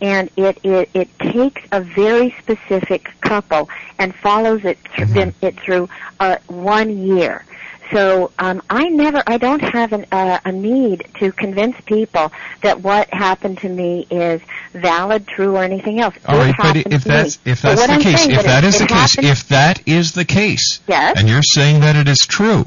and 0.00 0.28
it, 0.36 0.58
it 0.64 0.90
it 0.94 1.18
takes 1.20 1.62
a 1.70 1.80
very 1.80 2.34
specific 2.40 3.08
couple 3.20 3.70
and 3.98 4.14
follows 4.14 4.64
it 4.64 4.78
through 4.94 5.06
them, 5.06 5.34
it 5.40 5.58
through 5.60 5.88
uh, 6.20 6.36
one 6.48 6.98
year. 7.06 7.44
So 7.92 8.32
um, 8.38 8.62
I 8.70 8.88
never, 8.88 9.22
I 9.26 9.36
don't 9.36 9.60
have 9.60 9.92
an, 9.92 10.06
uh, 10.10 10.38
a 10.46 10.50
need 10.50 11.06
to 11.20 11.30
convince 11.30 11.78
people 11.82 12.32
that 12.62 12.80
what 12.80 13.12
happened 13.12 13.58
to 13.58 13.68
me 13.68 14.06
is 14.10 14.40
valid, 14.72 15.28
true, 15.28 15.56
or 15.56 15.62
anything 15.62 16.00
else. 16.00 16.14
All 16.26 16.38
right, 16.38 16.54
but 16.56 16.76
if 16.76 17.04
that's 17.04 17.38
if 17.44 17.60
that's 17.60 17.86
the 17.86 17.92
I'm 17.92 18.00
case, 18.00 18.26
if 18.26 18.42
that 18.44 18.64
is 18.64 18.78
the 18.78 18.86
case, 18.86 19.18
if 19.18 19.48
that 19.48 19.86
is 19.86 20.12
the 20.12 20.24
case, 20.24 20.80
Yes. 20.88 21.18
and 21.20 21.28
you're 21.28 21.42
saying 21.42 21.80
that 21.80 21.94
it 21.94 22.08
is 22.08 22.18
true, 22.18 22.64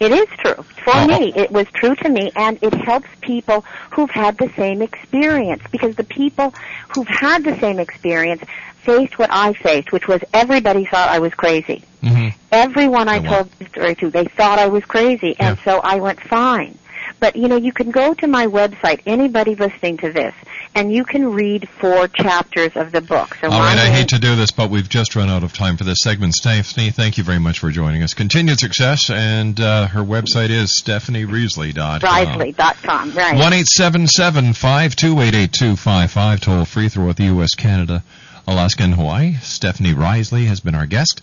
It 0.00 0.12
is 0.12 0.28
true. 0.38 0.62
For 0.84 0.92
Oh. 0.94 1.06
me, 1.06 1.32
it 1.34 1.50
was 1.50 1.66
true 1.74 1.94
to 1.96 2.08
me, 2.08 2.30
and 2.36 2.58
it 2.62 2.72
helps 2.74 3.08
people 3.20 3.64
who've 3.90 4.10
had 4.10 4.38
the 4.38 4.50
same 4.56 4.80
experience 4.80 5.62
because 5.72 5.96
the 5.96 6.04
people 6.04 6.54
who've 6.88 7.08
had 7.08 7.42
the 7.44 7.58
same 7.58 7.78
experience 7.80 8.42
faced 8.82 9.18
what 9.18 9.28
I 9.32 9.52
faced, 9.54 9.90
which 9.92 10.06
was 10.06 10.22
everybody 10.32 10.84
thought 10.84 11.08
I 11.08 11.18
was 11.18 11.34
crazy. 11.34 11.82
Mm-hmm. 12.02 12.28
Everyone 12.52 13.08
I 13.08 13.18
Oh, 13.18 13.22
wow. 13.22 13.28
told 13.30 13.50
the 13.58 13.64
story 13.66 13.94
to, 13.96 14.10
they 14.10 14.24
thought 14.24 14.58
I 14.60 14.66
was 14.68 14.84
crazy, 14.84 15.34
and 15.38 15.58
so 15.64 15.80
I 15.82 15.96
went 15.96 16.20
fine. 16.20 16.78
But 17.20 17.36
you 17.36 17.48
know, 17.48 17.56
you 17.56 17.72
can 17.72 17.90
go 17.90 18.14
to 18.14 18.26
my 18.26 18.46
website, 18.46 19.00
anybody 19.06 19.54
listening 19.54 19.96
to 19.98 20.12
this, 20.12 20.34
and 20.74 20.92
you 20.92 21.04
can 21.04 21.32
read 21.32 21.68
four 21.68 22.08
chapters 22.08 22.72
of 22.76 22.92
the 22.92 23.00
book. 23.00 23.36
So 23.40 23.50
All 23.50 23.58
right, 23.58 23.78
I 23.78 23.90
hate 23.90 24.08
to 24.08 24.18
do 24.18 24.36
this, 24.36 24.50
but 24.50 24.70
we've 24.70 24.88
just 24.88 25.16
run 25.16 25.28
out 25.28 25.42
of 25.42 25.52
time 25.52 25.76
for 25.76 25.84
this 25.84 25.98
segment. 26.02 26.34
Stephanie, 26.34 26.90
thank 26.90 27.18
you 27.18 27.24
very 27.24 27.40
much 27.40 27.58
for 27.58 27.70
joining 27.70 28.02
us. 28.02 28.14
Continued 28.14 28.60
success, 28.60 29.10
and 29.10 29.58
uh, 29.60 29.88
her 29.88 30.00
website 30.00 30.50
is 30.50 30.80
stephanieriseley.com. 30.80 32.00
Riseley.com, 32.00 33.12
right. 33.12 33.36
One 33.36 33.52
eight 33.52 33.66
seven 33.66 34.06
seven 34.06 34.52
five 34.52 34.94
two 34.94 35.20
eight 35.20 35.34
eight 35.34 35.52
two 35.52 35.76
five 35.76 36.10
five 36.10 36.40
toll 36.40 36.64
free 36.64 36.88
throughout 36.88 37.16
the 37.16 37.24
U.S., 37.24 37.54
Canada, 37.54 38.04
Alaska, 38.46 38.84
and 38.84 38.94
Hawaii. 38.94 39.34
Stephanie 39.42 39.94
Risley 39.94 40.44
has 40.44 40.60
been 40.60 40.74
our 40.74 40.86
guest, 40.86 41.22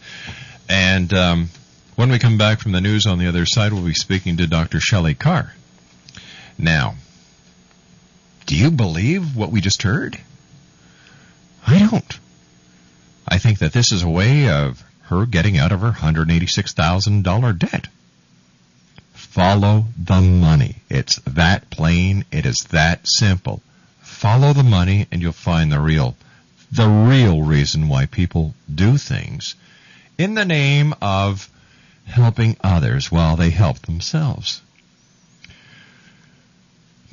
and 0.68 1.14
um, 1.14 1.50
when 1.96 2.12
we 2.12 2.20
come 2.20 2.38
back 2.38 2.60
from 2.60 2.74
the 2.74 2.82
news 2.82 3.06
on 3.06 3.20
the 3.20 3.28
other 3.28 3.46
side, 3.46 3.72
we'll 3.72 3.86
be 3.86 3.94
speaking 3.94 4.36
to 4.38 4.48
Dr. 4.48 4.82
Shelley 4.82 5.14
Carr. 5.16 5.54
Now, 6.58 6.96
do 8.46 8.56
you 8.56 8.72
believe 8.72 9.36
what 9.36 9.52
we 9.52 9.62
just 9.62 9.82
heard? 9.82 10.20
I 11.66 11.80
don't. 11.80 12.20
I 13.28 13.38
think 13.40 13.60
that 13.60 13.74
this 13.74 13.92
is 13.92 14.04
a 14.04 14.10
way 14.10 14.50
of 14.50 14.84
her 15.04 15.26
getting 15.26 15.58
out 15.58 15.72
of 15.72 15.82
her 15.82 15.92
$186,000 15.92 17.60
debt. 17.60 17.88
Follow 19.14 19.86
the 19.98 20.22
money. 20.22 20.78
It's 20.90 21.20
that 21.22 21.70
plain. 21.70 22.26
It 22.32 22.46
is 22.46 22.58
that 22.72 23.08
simple. 23.08 23.62
Follow 24.02 24.54
the 24.54 24.64
money 24.64 25.08
and 25.12 25.22
you'll 25.22 25.32
find 25.32 25.72
the 25.72 25.80
real, 25.80 26.16
the 26.72 26.88
real 26.88 27.42
reason 27.42 27.90
why 27.90 28.06
people 28.06 28.54
do 28.74 28.98
things 28.98 29.56
in 30.18 30.36
the 30.36 30.46
name 30.46 30.94
of 31.02 31.50
helping 32.06 32.56
others 32.64 33.12
while 33.12 33.36
they 33.36 33.50
help 33.50 33.80
themselves. 33.80 34.62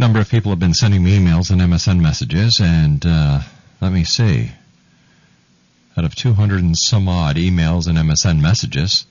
Number 0.03 0.19
of 0.19 0.29
people 0.29 0.51
have 0.51 0.59
been 0.59 0.75
sending 0.75 1.05
me 1.05 1.17
emails 1.17 1.53
and 1.53 1.61
MSN 1.61 2.01
messages, 2.01 2.59
and 2.61 3.07
uh, 3.07 3.41
let 3.81 3.93
me 3.93 4.03
see. 4.03 4.51
Out 5.97 6.05
of 6.05 6.17
200 6.17 6.61
and 6.61 6.77
some 6.77 7.09
odd 7.09 7.37
emails 7.37 7.87
and 7.87 7.97
MSN 7.97 8.41
messages, 8.41 9.07